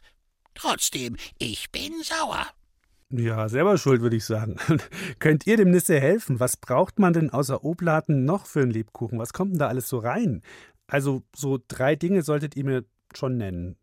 Trotzdem, 0.53 1.17
ich 1.39 1.71
bin 1.71 2.03
sauer. 2.03 2.47
Ja, 3.09 3.47
selber 3.49 3.77
schuld, 3.77 4.01
würde 4.01 4.15
ich 4.15 4.25
sagen. 4.25 4.57
Könnt 5.19 5.45
ihr 5.45 5.57
dem 5.57 5.71
Nisse 5.71 5.99
helfen? 5.99 6.39
Was 6.39 6.57
braucht 6.57 6.97
man 6.99 7.13
denn 7.13 7.29
außer 7.29 7.63
Oblaten 7.63 8.25
noch 8.25 8.47
für 8.47 8.61
einen 8.61 8.71
Lebkuchen? 8.71 9.19
Was 9.19 9.33
kommt 9.33 9.51
denn 9.53 9.59
da 9.59 9.67
alles 9.67 9.87
so 9.87 9.99
rein? 9.99 10.41
Also 10.87 11.23
so 11.35 11.59
drei 11.67 11.95
Dinge 11.95 12.23
solltet 12.23 12.55
ihr 12.55 12.63
mir 12.63 12.85
schon 13.15 13.37
nennen, 13.37 13.77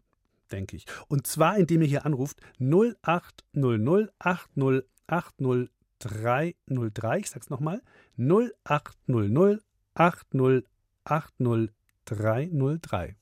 denke 0.50 0.76
ich. 0.76 0.84
Und 1.08 1.26
zwar, 1.26 1.56
indem 1.58 1.82
ihr 1.82 1.88
hier 1.88 2.06
anruft 2.06 2.40
0800 2.58 4.10
80 4.18 4.84
80 5.06 5.70
303. 6.00 7.18
Ich 7.18 7.30
sag's 7.30 7.50
nochmal. 7.50 7.80
0800 8.18 9.62
80 9.94 10.64
80 11.04 11.70
303. 12.04 13.16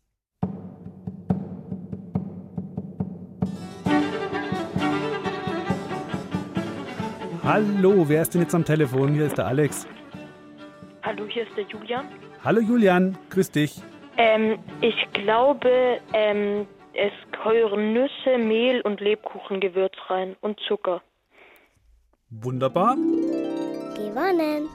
Hallo, 7.45 8.09
wer 8.09 8.23
ist 8.23 8.35
denn 8.35 8.43
jetzt 8.43 8.55
am 8.55 8.65
Telefon? 8.65 9.15
Hier 9.15 9.27
ist 9.27 9.39
der 9.39 9.47
Alex. 9.47 9.87
Hallo, 11.03 11.27
hier 11.27 11.45
ist 11.45 11.57
der 11.57 11.65
Julian. 11.65 12.07
Hallo 12.45 12.61
Julian, 12.61 13.17
grüß 13.31 13.51
dich. 13.51 13.81
Ähm, 14.19 14.59
ich 14.83 14.97
glaube, 15.15 15.99
ähm, 16.13 16.67
es 16.93 17.13
gehören 17.33 17.95
Nüsse, 17.95 18.37
Mehl 18.37 18.83
und 18.83 19.01
Lebkuchengewürz 19.01 19.95
rein 20.09 20.37
und 20.41 20.61
Zucker. 20.69 21.01
Wunderbar. 22.31 22.95
Gewonnen. 23.97 24.69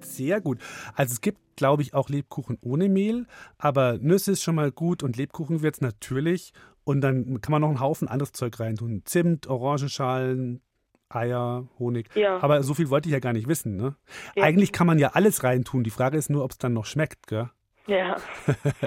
Sehr 0.00 0.40
gut. 0.40 0.58
Also 0.94 1.12
es 1.12 1.20
gibt, 1.20 1.38
glaube 1.56 1.82
ich, 1.82 1.94
auch 1.94 2.08
Lebkuchen 2.08 2.58
ohne 2.62 2.88
Mehl, 2.88 3.26
aber 3.58 3.98
Nüsse 3.98 4.32
ist 4.32 4.42
schon 4.42 4.54
mal 4.54 4.72
gut 4.72 5.02
und 5.02 5.16
Lebkuchengewürz 5.16 5.80
natürlich. 5.80 6.52
Und 6.84 7.02
dann 7.02 7.40
kann 7.42 7.52
man 7.52 7.60
noch 7.60 7.68
einen 7.68 7.80
Haufen 7.80 8.08
anderes 8.08 8.32
Zeug 8.32 8.58
reintun. 8.58 9.02
Zimt, 9.04 9.46
Orangenschalen, 9.46 10.62
Eier, 11.10 11.68
Honig. 11.78 12.08
Ja. 12.14 12.42
Aber 12.42 12.62
so 12.62 12.72
viel 12.74 12.88
wollte 12.88 13.08
ich 13.08 13.12
ja 13.12 13.20
gar 13.20 13.34
nicht 13.34 13.46
wissen. 13.46 13.76
Ne? 13.76 13.94
Ja. 14.34 14.44
Eigentlich 14.44 14.72
kann 14.72 14.86
man 14.86 14.98
ja 14.98 15.10
alles 15.10 15.44
reintun. 15.44 15.84
Die 15.84 15.90
Frage 15.90 16.16
ist 16.16 16.30
nur, 16.30 16.44
ob 16.44 16.52
es 16.52 16.58
dann 16.58 16.72
noch 16.72 16.86
schmeckt. 16.86 17.26
Gell? 17.26 17.50
Ja. 17.86 18.16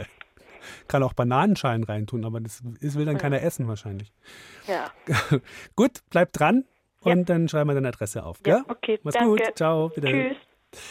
kann 0.88 1.04
auch 1.04 1.14
Bananenschalen 1.14 1.84
reintun, 1.84 2.26
aber 2.26 2.42
das 2.42 2.64
will 2.64 3.06
dann 3.06 3.16
Ja. 3.16 3.22
keiner 3.22 3.42
essen 3.42 3.68
wahrscheinlich. 3.68 4.12
Ja. 4.68 4.92
gut, 5.76 6.02
bleib 6.10 6.34
dran 6.34 6.66
und 7.02 7.30
dann 7.30 7.50
schreiben 7.50 7.70
wir 7.70 7.74
deine 7.76 7.90
Adresse 7.90 8.24
auf. 8.24 8.40
Ja, 8.46 8.58
Gell? 8.60 8.64
okay, 8.68 9.00
Mach's 9.04 9.16
danke. 9.16 9.30
gut. 9.44 9.56
Ciao. 9.58 9.90
Bitte. 9.90 10.08
Tschüss. 10.08 10.82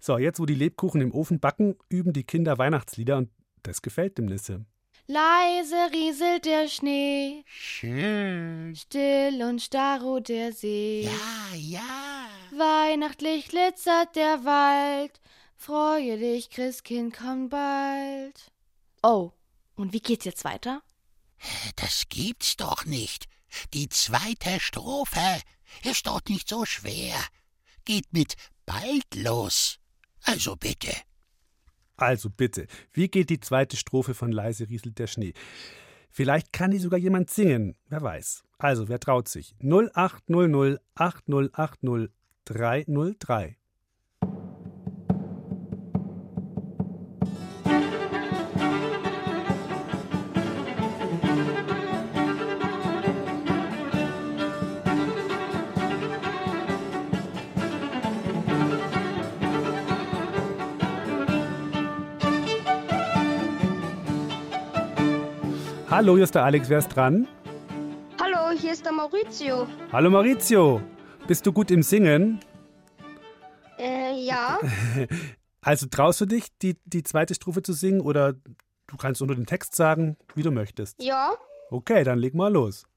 So, 0.00 0.18
jetzt, 0.18 0.38
wo 0.38 0.44
die 0.46 0.54
Lebkuchen 0.54 1.00
im 1.00 1.12
Ofen 1.14 1.40
backen, 1.40 1.76
üben 1.88 2.12
die 2.12 2.24
Kinder 2.24 2.58
Weihnachtslieder 2.58 3.16
und 3.16 3.30
das 3.62 3.80
gefällt 3.80 4.18
dem 4.18 4.26
Nisse. 4.26 4.66
Leise 5.06 5.76
rieselt 5.92 6.46
der 6.46 6.66
Schnee, 6.66 7.42
Schön. 7.46 8.74
still 8.74 9.42
und 9.42 9.60
starr 9.60 10.00
ruht 10.00 10.30
der 10.30 10.52
See. 10.52 11.02
Ja, 11.02 11.56
ja. 11.56 12.26
Weihnachtlich 12.56 13.48
glitzert 13.48 14.16
der 14.16 14.44
Wald, 14.46 15.20
freue 15.56 16.16
dich, 16.18 16.48
Christkind 16.48 17.14
kommt 17.14 17.50
bald. 17.50 18.50
Oh, 19.02 19.32
und 19.76 19.92
wie 19.92 20.00
geht's 20.00 20.24
jetzt 20.24 20.44
weiter? 20.44 20.82
Das 21.76 22.04
gibt's 22.08 22.56
doch 22.56 22.86
nicht. 22.86 23.26
Die 23.72 23.88
zweite 23.88 24.60
Strophe 24.60 25.40
ist 25.82 26.06
doch 26.06 26.20
nicht 26.28 26.48
so 26.48 26.64
schwer. 26.64 27.16
Geht 27.84 28.12
mit 28.12 28.36
bald 28.66 29.14
los. 29.14 29.78
Also 30.22 30.56
bitte. 30.56 30.92
Also 31.96 32.28
bitte, 32.30 32.66
wie 32.92 33.08
geht 33.08 33.30
die 33.30 33.40
zweite 33.40 33.76
Strophe 33.76 34.14
von 34.14 34.32
Leise 34.32 34.68
rieselt 34.68 34.98
der 34.98 35.06
Schnee? 35.06 35.32
Vielleicht 36.10 36.52
kann 36.52 36.70
die 36.70 36.78
sogar 36.78 36.98
jemand 36.98 37.30
singen, 37.30 37.76
wer 37.88 38.02
weiß. 38.02 38.44
Also, 38.58 38.88
wer 38.88 39.00
traut 39.00 39.28
sich? 39.28 39.54
0800 39.60 40.80
8080 40.94 42.10
303. 42.44 43.56
Hallo, 65.96 66.16
hier 66.16 66.24
ist 66.24 66.34
der 66.34 66.42
Alex, 66.42 66.68
wer 66.68 66.78
ist 66.78 66.88
dran? 66.88 67.28
Hallo, 68.20 68.50
hier 68.50 68.72
ist 68.72 68.84
der 68.84 68.90
Maurizio. 68.90 69.68
Hallo 69.92 70.10
Maurizio, 70.10 70.82
bist 71.28 71.46
du 71.46 71.52
gut 71.52 71.70
im 71.70 71.84
Singen? 71.84 72.40
Äh, 73.78 74.20
ja. 74.24 74.58
Also 75.60 75.86
traust 75.86 76.20
du 76.20 76.26
dich, 76.26 76.48
die, 76.58 76.76
die 76.84 77.04
zweite 77.04 77.36
Strophe 77.36 77.62
zu 77.62 77.72
singen 77.72 78.00
oder 78.00 78.32
du 78.32 78.96
kannst 78.98 79.22
unter 79.22 79.36
den 79.36 79.46
Text 79.46 79.76
sagen, 79.76 80.16
wie 80.34 80.42
du 80.42 80.50
möchtest? 80.50 81.00
Ja. 81.00 81.32
Okay, 81.70 82.02
dann 82.02 82.18
leg 82.18 82.34
mal 82.34 82.52
los. 82.52 82.88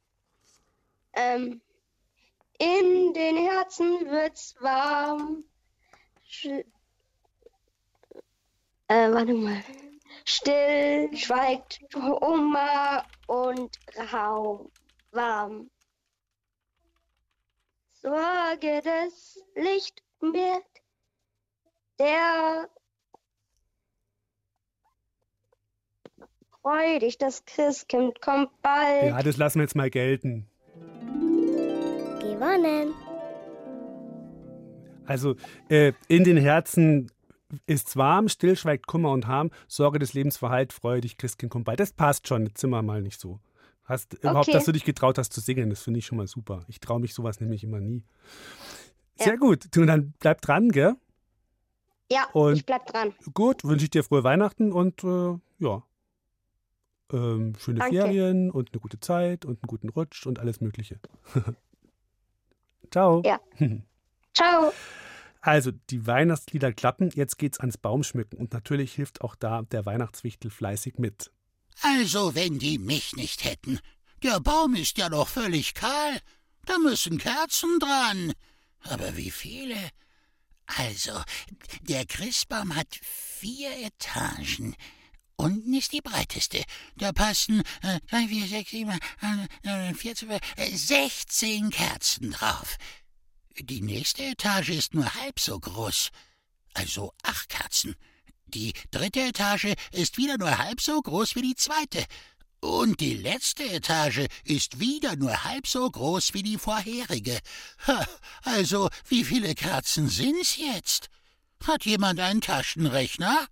Ähm, 1.13 1.61
in 2.57 3.13
den 3.13 3.37
Herzen 3.37 3.85
wird's 4.09 4.55
warm. 4.59 5.43
Sch 6.27 6.47
äh, 8.87 9.11
warte 9.11 9.35
mal. 9.35 9.61
Still 10.25 11.15
schweigt 11.15 11.79
Hummer 11.95 13.03
und 13.27 13.77
Raum 14.13 14.71
warm. 15.11 15.69
Sorge 17.93 18.81
das 18.83 19.39
Licht 19.55 20.01
wird 20.21 20.63
der 21.99 22.69
freudig, 26.61 27.17
das 27.17 27.45
Christkind 27.45 28.21
kommt 28.21 28.49
bald. 28.61 29.05
Ja, 29.05 29.23
das 29.23 29.37
lassen 29.37 29.59
wir 29.59 29.63
jetzt 29.63 29.75
mal 29.75 29.89
gelten. 29.89 30.47
Gewonnen. 32.19 32.93
Also, 35.05 35.35
äh, 35.69 35.93
in 36.09 36.25
den 36.25 36.37
Herzen 36.37 37.09
ist's 37.65 37.95
warm, 37.95 38.27
still 38.29 38.55
schweigt 38.55 38.87
Kummer 38.87 39.11
und 39.11 39.27
Harm, 39.27 39.51
Sorge 39.67 39.99
des 39.99 40.13
Lebens 40.13 40.37
verheilt, 40.37 40.73
freue 40.73 41.01
dich, 41.01 41.17
Christkind 41.17 41.51
kommt 41.51 41.65
bald. 41.65 41.79
Das 41.79 41.93
passt 41.93 42.27
schon, 42.27 42.49
wir 42.71 42.81
mal 42.81 43.01
nicht 43.01 43.19
so. 43.19 43.39
Hast 43.83 44.15
überhaupt, 44.15 44.47
Okay. 44.49 44.51
dass 44.51 44.65
du 44.65 44.73
dich 44.73 44.83
getraut 44.83 45.17
hast 45.17 45.31
zu 45.31 45.39
singen, 45.39 45.69
das 45.69 45.81
finde 45.81 45.99
ich 45.99 46.05
schon 46.05 46.17
mal 46.17 46.27
super. 46.27 46.65
Ich 46.67 46.79
traue 46.81 46.99
mich 46.99 47.13
sowas 47.13 47.39
nämlich 47.39 47.63
immer 47.63 47.79
nie. 47.79 48.03
Sehr 49.15 49.33
Ja. 49.33 49.35
gut, 49.35 49.65
du, 49.71 49.85
dann 49.85 50.13
bleib 50.19 50.41
dran, 50.41 50.69
gell? 50.69 50.95
Ja, 52.11 52.25
Und- 52.33 52.55
ich 52.55 52.65
bleib 52.65 52.85
dran. 52.85 53.13
Gut, 53.33 53.63
wünsche 53.63 53.85
ich 53.85 53.89
dir 53.91 54.03
frohe 54.03 54.23
Weihnachten 54.23 54.71
und 54.73 55.03
äh, 55.03 55.37
ja. 55.59 55.83
Ähm, 57.13 57.53
schöne 57.57 57.79
Danke. 57.79 57.95
Ferien 57.95 58.51
und 58.51 58.73
eine 58.73 58.81
gute 58.81 58.99
Zeit 58.99 59.45
und 59.45 59.55
einen 59.63 59.67
guten 59.67 59.87
Rutsch 59.89 60.25
und 60.27 60.39
alles 60.39 60.59
Mögliche. 60.59 60.99
Ciao. 62.91 63.21
Ja. 63.25 63.39
Ciao. 64.33 64.73
Also, 65.47 65.71
die 65.71 66.05
Weihnachtslieder 66.05 66.73
klappen, 66.73 67.09
jetzt 67.15 67.37
geht's 67.37 67.61
ans 67.61 67.77
Baumschmücken 67.77 68.37
und 68.37 68.51
natürlich 68.51 68.93
hilft 68.93 69.21
auch 69.21 69.33
da 69.33 69.61
der 69.61 69.85
Weihnachtswichtel 69.85 70.51
fleißig 70.51 70.95
mit. 70.97 71.31
Also, 71.83 72.35
wenn 72.35 72.59
die 72.59 72.77
mich 72.77 73.15
nicht 73.15 73.45
hätten. 73.45 73.79
Der 74.21 74.41
Baum 74.41 74.75
ist 74.75 74.97
ja 74.97 75.07
noch 75.07 75.29
völlig 75.29 75.73
kahl. 75.73 76.19
Da 76.65 76.77
müssen 76.79 77.17
Kerzen 77.17 77.79
dran. 77.79 78.33
Aber 78.81 79.15
wie 79.15 79.31
viele? 79.31 79.77
Also, 80.65 81.13
der 81.79 82.05
Christbaum 82.05 82.75
hat 82.75 82.99
vier 83.01 83.69
Etagen. 83.85 84.75
Unten 85.37 85.73
ist 85.75 85.93
die 85.93 86.01
breiteste. 86.01 86.61
Da 86.97 87.13
passen 87.13 87.61
äh, 87.83 88.01
drei, 88.09 88.27
vier, 88.27 88.47
sechs, 88.47 88.71
sieben, 88.71 88.99
äh, 89.63 89.93
vier, 89.93 90.13
zwölf, 90.13 90.41
äh, 90.57 90.75
16 90.75 91.69
Kerzen 91.69 92.31
drauf. 92.31 92.77
Die 93.59 93.81
nächste 93.81 94.23
Etage 94.23 94.69
ist 94.69 94.93
nur 94.93 95.13
halb 95.15 95.39
so 95.39 95.59
groß. 95.59 96.09
Also 96.73 97.13
acht 97.23 97.49
Kerzen. 97.49 97.95
Die 98.45 98.73
dritte 98.91 99.21
Etage 99.21 99.73
ist 99.91 100.17
wieder 100.17 100.37
nur 100.37 100.57
halb 100.57 100.79
so 100.79 101.01
groß 101.01 101.35
wie 101.35 101.41
die 101.41 101.55
zweite. 101.55 102.05
Und 102.59 102.99
die 103.01 103.15
letzte 103.15 103.63
Etage 103.63 104.27
ist 104.43 104.79
wieder 104.79 105.15
nur 105.15 105.43
halb 105.43 105.67
so 105.67 105.89
groß 105.89 106.33
wie 106.33 106.43
die 106.43 106.57
vorherige. 106.57 107.39
Ha, 107.87 108.05
Also, 108.43 108.89
wie 109.07 109.23
viele 109.23 109.53
Kerzen 109.55 110.07
sind's 110.07 110.57
jetzt? 110.57 111.09
Hat 111.65 111.85
jemand 111.85 112.19
einen 112.19 112.41
Taschenrechner? 112.41 113.47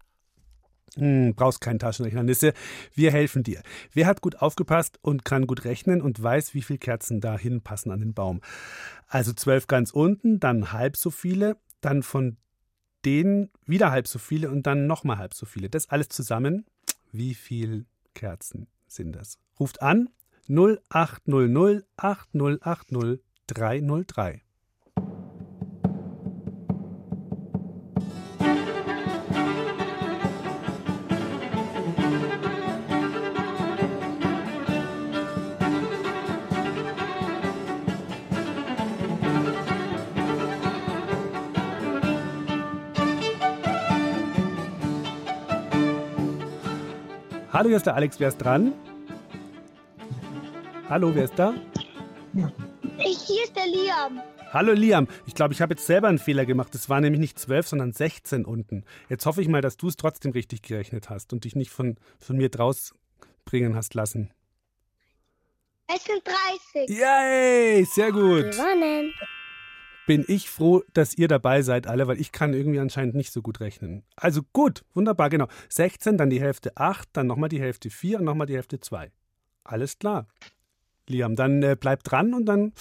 Hm, 0.96 1.34
brauchst 1.36 1.60
keinen 1.62 1.80
Taschenrechner, 1.80 2.24
Nisse. 2.24 2.54
Wir 2.94 3.12
helfen 3.12 3.44
dir. 3.44 3.62
Wer 3.92 4.08
hat 4.08 4.22
gut 4.22 4.38
aufgepasst 4.42 4.98
und 5.02 5.26
kann 5.26 5.46
gut 5.46 5.66
rechnen 5.66 6.02
und 6.02 6.22
weiß, 6.22 6.54
wie 6.54 6.62
viele 6.62 6.80
Kerzen 6.80 7.20
da 7.20 7.38
hinpassen 7.38 7.92
an 7.92 8.00
den 8.00 8.14
Baum? 8.14 8.42
Also 9.08 9.34
zwölf 9.34 9.68
ganz 9.68 9.92
unten, 9.92 10.40
dann 10.40 10.72
halb 10.72 10.98
so 10.98 11.12
viele, 11.12 11.58
dann 11.82 12.04
von 12.04 12.38
denen 13.06 13.52
wieder 13.66 13.92
halb 13.92 14.08
so 14.08 14.20
viele 14.20 14.50
und 14.50 14.66
dann 14.66 14.88
nochmal 14.88 15.18
halb 15.18 15.34
so 15.34 15.46
viele. 15.46 15.70
Das 15.70 15.90
alles 15.90 16.10
zusammen. 16.10 16.66
Wie 17.12 17.36
viele 17.36 17.86
Kerzen 18.14 18.68
sind 18.88 19.16
das? 19.16 19.40
Ruft 19.60 19.82
an 19.82 20.10
0800 20.48 21.86
8080 21.98 24.45
Hallo, 47.56 47.70
hier 47.70 47.78
ist 47.78 47.86
der 47.86 47.96
Alex, 47.96 48.20
wer 48.20 48.28
ist 48.28 48.38
dran? 48.38 48.74
Hallo, 50.90 51.16
wer 51.16 51.24
ist 51.24 51.40
da? 51.40 51.54
Ich, 52.98 53.18
hier 53.20 53.46
ist 53.46 53.56
der 53.56 53.66
Liam. 53.68 54.22
Hallo 54.52 54.74
Liam, 54.74 55.08
ich 55.26 55.36
glaube, 55.36 55.54
ich 55.54 55.62
habe 55.62 55.74
jetzt 55.74 55.86
selber 55.86 56.10
einen 56.10 56.20
Fehler 56.20 56.46
gemacht. 56.46 56.76
Es 56.76 56.90
waren 56.90 57.04
nämlich 57.04 57.22
nicht 57.22 57.40
12, 57.40 57.66
sondern 57.70 57.94
16 57.94 58.44
unten. 58.44 58.84
Jetzt 59.08 59.26
hoffe 59.26 59.42
ich 59.42 59.48
mal, 59.48 59.62
dass 59.62 59.78
du 59.78 59.88
es 59.88 59.96
trotzdem 59.96 60.34
richtig 60.34 60.64
gerechnet 60.64 61.10
hast 61.10 61.32
und 61.32 61.46
dich 61.46 61.56
nicht 61.56 61.72
von, 61.72 61.96
von 62.20 62.36
mir 62.36 62.50
draus 62.50 62.94
bringen 63.46 63.74
hast 63.74 63.94
lassen. 63.94 64.34
Es 65.88 66.04
sind 66.04 66.24
30. 66.76 66.90
Yay, 66.90 67.86
sehr 67.86 68.12
gut. 68.12 68.52
Gewonnen. 68.52 69.14
Bin 70.08 70.24
ich 70.28 70.50
froh, 70.50 70.84
dass 70.94 71.18
ihr 71.18 71.28
dabei 71.28 71.62
seid, 71.62 71.88
alle, 71.88 72.08
weil 72.08 72.20
ich 72.20 72.32
kann 72.32 72.54
irgendwie 72.54 72.80
anscheinend 72.80 73.16
nicht 73.16 73.32
so 73.32 73.42
gut 73.42 73.60
rechnen. 73.60 74.04
Also 74.16 74.42
gut, 74.54 74.84
wunderbar, 74.94 75.30
genau. 75.30 75.48
16, 75.70 76.18
dann 76.18 76.30
die 76.30 76.40
Hälfte 76.40 76.78
8, 76.78 77.10
dann 77.14 77.28
nochmal 77.28 77.50
die 77.50 77.60
Hälfte 77.60 77.90
4 77.90 78.20
und 78.20 78.26
nochmal 78.26 78.48
die 78.48 78.56
Hälfte 78.56 78.80
2. 78.80 79.12
Alles 79.64 79.98
klar. 79.98 80.28
Liam, 81.08 81.36
dann 81.36 81.62
äh, 81.64 81.76
bleib 81.80 82.04
dran 82.04 82.34
und 82.34 82.46
dann 82.46 82.74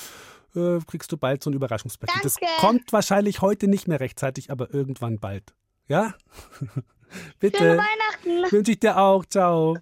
äh, 0.55 0.79
kriegst 0.87 1.11
du 1.12 1.16
bald 1.16 1.43
so 1.43 1.51
ein 1.51 1.55
Überraschungspaket. 1.55 2.25
Das 2.25 2.35
Danke. 2.35 2.55
kommt 2.59 2.93
wahrscheinlich 2.93 3.41
heute 3.41 3.68
nicht 3.68 3.89
mehr 3.89 4.01
rechtzeitig, 4.01 4.51
aber 4.51 4.72
irgendwann 4.72 5.18
bald. 5.18 5.55
Ja? 5.89 6.14
Bitte. 7.39 7.59
Schöne 7.59 7.79
Weihnachten. 7.79 8.53
Wünsche 8.53 8.72
ich 8.72 8.81
dir 8.81 8.99
auch. 8.99 9.25
Ciao. 9.27 9.77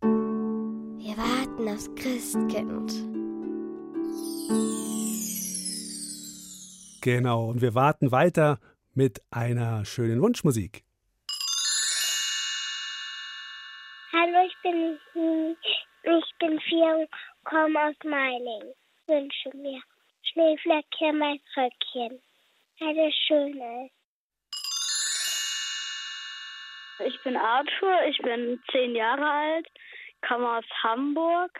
Wir 0.00 1.16
warten 1.16 1.68
aufs 1.68 1.90
Christkind. 1.94 2.92
Genau, 7.06 7.44
und 7.50 7.62
wir 7.62 7.76
warten 7.76 8.10
weiter 8.10 8.58
mit 8.92 9.22
einer 9.30 9.84
schönen 9.84 10.20
Wunschmusik. 10.20 10.82
Hallo, 14.12 14.44
ich 14.44 14.56
bin, 14.60 14.98
ich 16.02 16.38
bin 16.40 16.60
vier 16.62 16.96
und 16.96 17.08
komme 17.44 17.80
aus 17.80 17.94
Meiling. 18.02 18.74
Wünsche 19.06 19.56
mir 19.56 19.80
Schneeflöckchen, 20.24 21.16
mein 21.16 21.38
Röckchen. 21.56 22.20
Alles 22.80 23.14
Schöne. 23.28 23.88
Ich 27.06 27.22
bin 27.22 27.36
Arthur, 27.36 28.02
ich 28.08 28.18
bin 28.18 28.60
zehn 28.72 28.96
Jahre 28.96 29.30
alt, 29.30 29.68
komme 30.26 30.58
aus 30.58 30.64
Hamburg, 30.82 31.52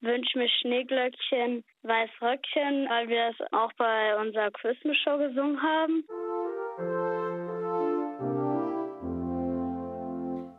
wünsche 0.00 0.38
mir 0.38 0.48
Schneeglöckchen, 0.48 1.64
Weißröckchen, 1.82 2.88
weil 2.88 3.08
wir 3.08 3.30
es 3.30 3.52
auch 3.52 3.72
bei 3.74 4.16
unserer 4.16 4.50
Christmas-Show 4.50 5.18
gesungen 5.18 5.62
haben. 5.62 6.04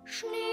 Schneeflöckchen, 0.06 0.51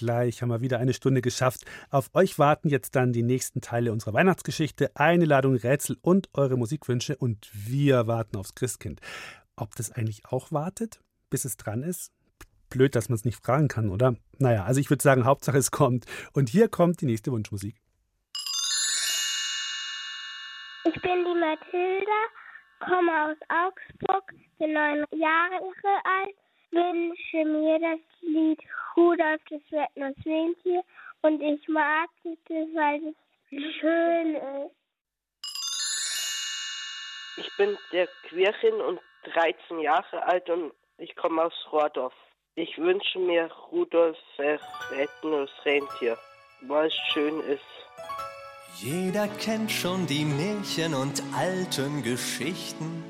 Gleich 0.00 0.40
haben 0.40 0.48
wir 0.48 0.62
wieder 0.62 0.78
eine 0.78 0.94
Stunde 0.94 1.20
geschafft. 1.20 1.66
Auf 1.90 2.08
euch 2.14 2.38
warten 2.38 2.70
jetzt 2.70 2.96
dann 2.96 3.12
die 3.12 3.22
nächsten 3.22 3.60
Teile 3.60 3.92
unserer 3.92 4.14
Weihnachtsgeschichte, 4.14 4.92
eine 4.94 5.26
Ladung 5.26 5.56
Rätsel 5.56 5.98
und 6.00 6.30
eure 6.32 6.56
Musikwünsche 6.56 7.18
und 7.18 7.50
wir 7.52 8.06
warten 8.06 8.38
aufs 8.38 8.54
Christkind. 8.54 9.02
Ob 9.56 9.74
das 9.74 9.92
eigentlich 9.92 10.24
auch 10.24 10.52
wartet, 10.52 11.02
bis 11.28 11.44
es 11.44 11.58
dran 11.58 11.82
ist? 11.82 12.14
Blöd, 12.70 12.96
dass 12.96 13.10
man 13.10 13.16
es 13.16 13.26
nicht 13.26 13.44
fragen 13.44 13.68
kann, 13.68 13.90
oder? 13.90 14.16
Naja, 14.38 14.64
also 14.64 14.80
ich 14.80 14.88
würde 14.88 15.02
sagen, 15.02 15.26
Hauptsache 15.26 15.58
es 15.58 15.70
kommt. 15.70 16.06
Und 16.32 16.48
hier 16.48 16.68
kommt 16.68 17.02
die 17.02 17.06
nächste 17.06 17.30
Wunschmusik. 17.30 17.76
Ich 20.84 21.02
bin 21.02 21.24
die 21.26 21.40
Mathilda, 21.40 22.20
komme 22.78 23.12
aus 23.26 23.36
Augsburg, 23.50 24.32
bin 24.58 24.72
neun 24.72 25.04
Jahre 25.12 25.56
alt, 26.04 26.36
wünsche 26.70 27.44
mir 27.50 27.78
das 27.80 28.00
Lied 28.22 28.60
Rudolf 28.96 29.40
das 29.48 30.14
Rentier 30.24 30.82
und 31.22 31.40
ich 31.40 31.68
mag 31.68 32.08
es, 32.24 32.38
weil 32.48 33.14
es 33.50 33.74
schön 33.74 34.34
ist. 34.34 34.74
Ich 37.36 37.56
bin 37.56 37.76
der 37.92 38.06
Querchen 38.28 38.80
und 38.80 39.00
13 39.24 39.80
Jahre 39.80 40.22
alt 40.24 40.48
und 40.50 40.72
ich 40.98 41.14
komme 41.16 41.44
aus 41.44 41.54
Rohrdorf. 41.72 42.14
Ich 42.54 42.76
wünsche 42.78 43.18
mir 43.18 43.50
Rudolf 43.70 44.18
Red-Nosed 44.38 45.64
Rentier, 45.64 46.18
weil 46.62 46.88
es 46.88 46.94
schön 47.12 47.40
ist. 47.40 47.79
Jeder 48.82 49.28
kennt 49.28 49.70
schon 49.70 50.06
die 50.06 50.24
Märchen 50.24 50.94
und 50.94 51.22
alten 51.36 52.02
Geschichten, 52.02 53.04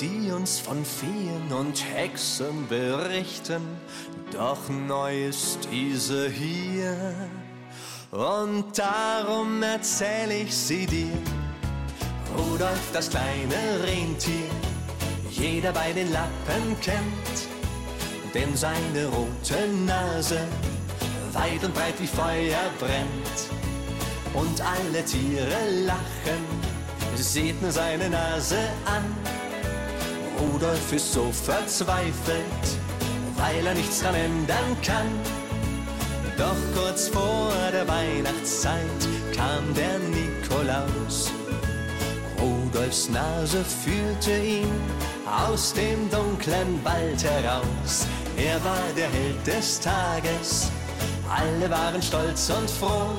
die 0.00 0.32
uns 0.32 0.58
von 0.58 0.84
Feen 0.84 1.52
und 1.52 1.80
Hexen 1.94 2.66
berichten. 2.66 3.62
Doch 4.32 4.68
neu 4.68 5.26
ist 5.28 5.68
diese 5.70 6.28
hier 6.28 7.14
und 8.10 8.76
darum 8.76 9.62
erzähl 9.62 10.32
ich 10.32 10.52
sie 10.52 10.86
dir. 10.86 11.16
Rudolf, 12.36 12.90
das 12.92 13.08
kleine 13.08 13.84
Rentier, 13.84 14.50
jeder 15.30 15.70
bei 15.70 15.92
den 15.92 16.10
Lappen 16.10 16.80
kennt, 16.80 18.34
denn 18.34 18.56
seine 18.56 19.06
rote 19.06 19.68
Nase 19.86 20.48
weit 21.32 21.62
und 21.62 21.74
breit 21.74 21.94
wie 22.00 22.08
Feuer 22.08 22.58
brennt. 22.80 23.71
Und 24.34 24.60
alle 24.60 25.04
Tiere 25.04 25.84
lachen, 25.84 26.44
seht 27.16 27.60
nur 27.60 27.70
seine 27.70 28.08
Nase 28.08 28.58
an. 28.84 29.04
Rudolf 30.38 30.92
ist 30.92 31.12
so 31.12 31.30
verzweifelt, 31.30 32.66
weil 33.36 33.66
er 33.66 33.74
nichts 33.74 34.00
dran 34.00 34.14
ändern 34.14 34.76
kann. 34.84 35.06
Doch 36.38 36.56
kurz 36.74 37.08
vor 37.08 37.52
der 37.72 37.86
Weihnachtszeit 37.86 38.80
kam 39.36 39.74
der 39.74 39.98
Nikolaus. 39.98 41.30
Rudolfs 42.40 43.10
Nase 43.10 43.62
führte 43.64 44.36
ihn 44.36 44.80
aus 45.26 45.74
dem 45.74 46.10
dunklen 46.10 46.82
Wald 46.84 47.22
heraus. 47.22 48.06
Er 48.36 48.62
war 48.64 48.82
der 48.96 49.08
Held 49.10 49.46
des 49.46 49.78
Tages, 49.78 50.70
alle 51.28 51.70
waren 51.70 52.02
stolz 52.02 52.50
und 52.50 52.68
froh. 52.70 53.14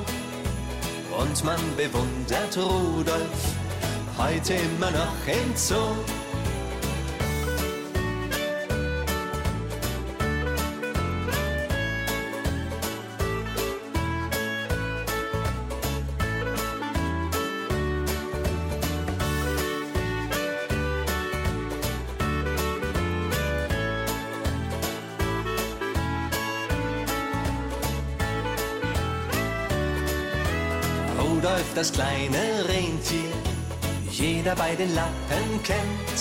Und 1.18 1.44
man 1.44 1.60
bewundert 1.76 2.56
Rudolf 2.56 3.54
heute 4.18 4.54
immer 4.54 4.90
noch 4.90 5.26
im 5.26 5.56
Zoo. 5.56 6.23
Das 31.84 31.92
kleine 31.92 32.66
Rentier, 32.66 33.30
jeder 34.10 34.54
bei 34.56 34.74
den 34.74 34.94
Lappen 34.94 35.62
kennt, 35.62 36.20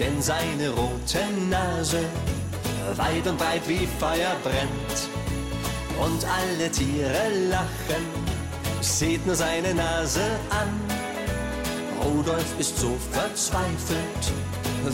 denn 0.00 0.20
seine 0.20 0.70
rote 0.70 1.20
Nase 1.48 2.00
weit 2.96 3.24
und 3.28 3.38
breit 3.38 3.62
wie 3.68 3.86
Feuer 4.00 4.34
brennt. 4.42 4.98
und 6.04 6.26
alle 6.26 6.68
Tiere 6.72 7.48
lachen. 7.48 8.06
Seht 8.80 9.24
nur 9.24 9.36
seine 9.36 9.72
Nase 9.72 10.24
an. 10.50 10.68
Rudolf 12.04 12.58
ist 12.58 12.76
so 12.76 12.96
verzweifelt, 13.12 14.32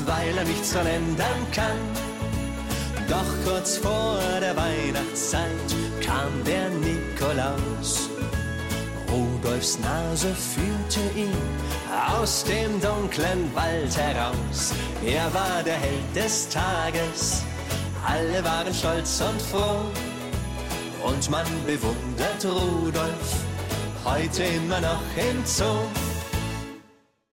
weil 0.05 0.37
er 0.37 0.45
nichts 0.45 0.73
dran 0.73 0.87
ändern 0.87 1.47
kann. 1.51 1.81
Doch 3.09 3.51
kurz 3.51 3.79
vor 3.79 4.18
der 4.39 4.55
Weihnachtszeit 4.55 5.49
kam 6.05 6.45
der 6.45 6.68
Nikolaus. 6.68 8.12
Rudolfs 9.43 9.78
Nase 9.80 10.34
führte 10.34 11.01
ihn 11.18 11.34
aus 12.16 12.45
dem 12.45 12.80
dunklen 12.80 13.53
Wald 13.55 13.97
heraus. 13.97 14.72
Er 15.05 15.32
war 15.34 15.62
der 15.64 15.74
Held 15.74 16.14
des 16.14 16.49
Tages, 16.49 17.43
alle 18.07 18.45
waren 18.45 18.72
stolz 18.72 19.20
und 19.20 19.43
froh. 19.43 19.84
Und 21.05 21.28
man 21.28 21.47
bewundert 21.66 22.45
Rudolf 22.45 23.34
heute 24.05 24.45
immer 24.45 24.80
noch 24.80 25.03
im 25.16 25.45
Zoo. 25.45 26.12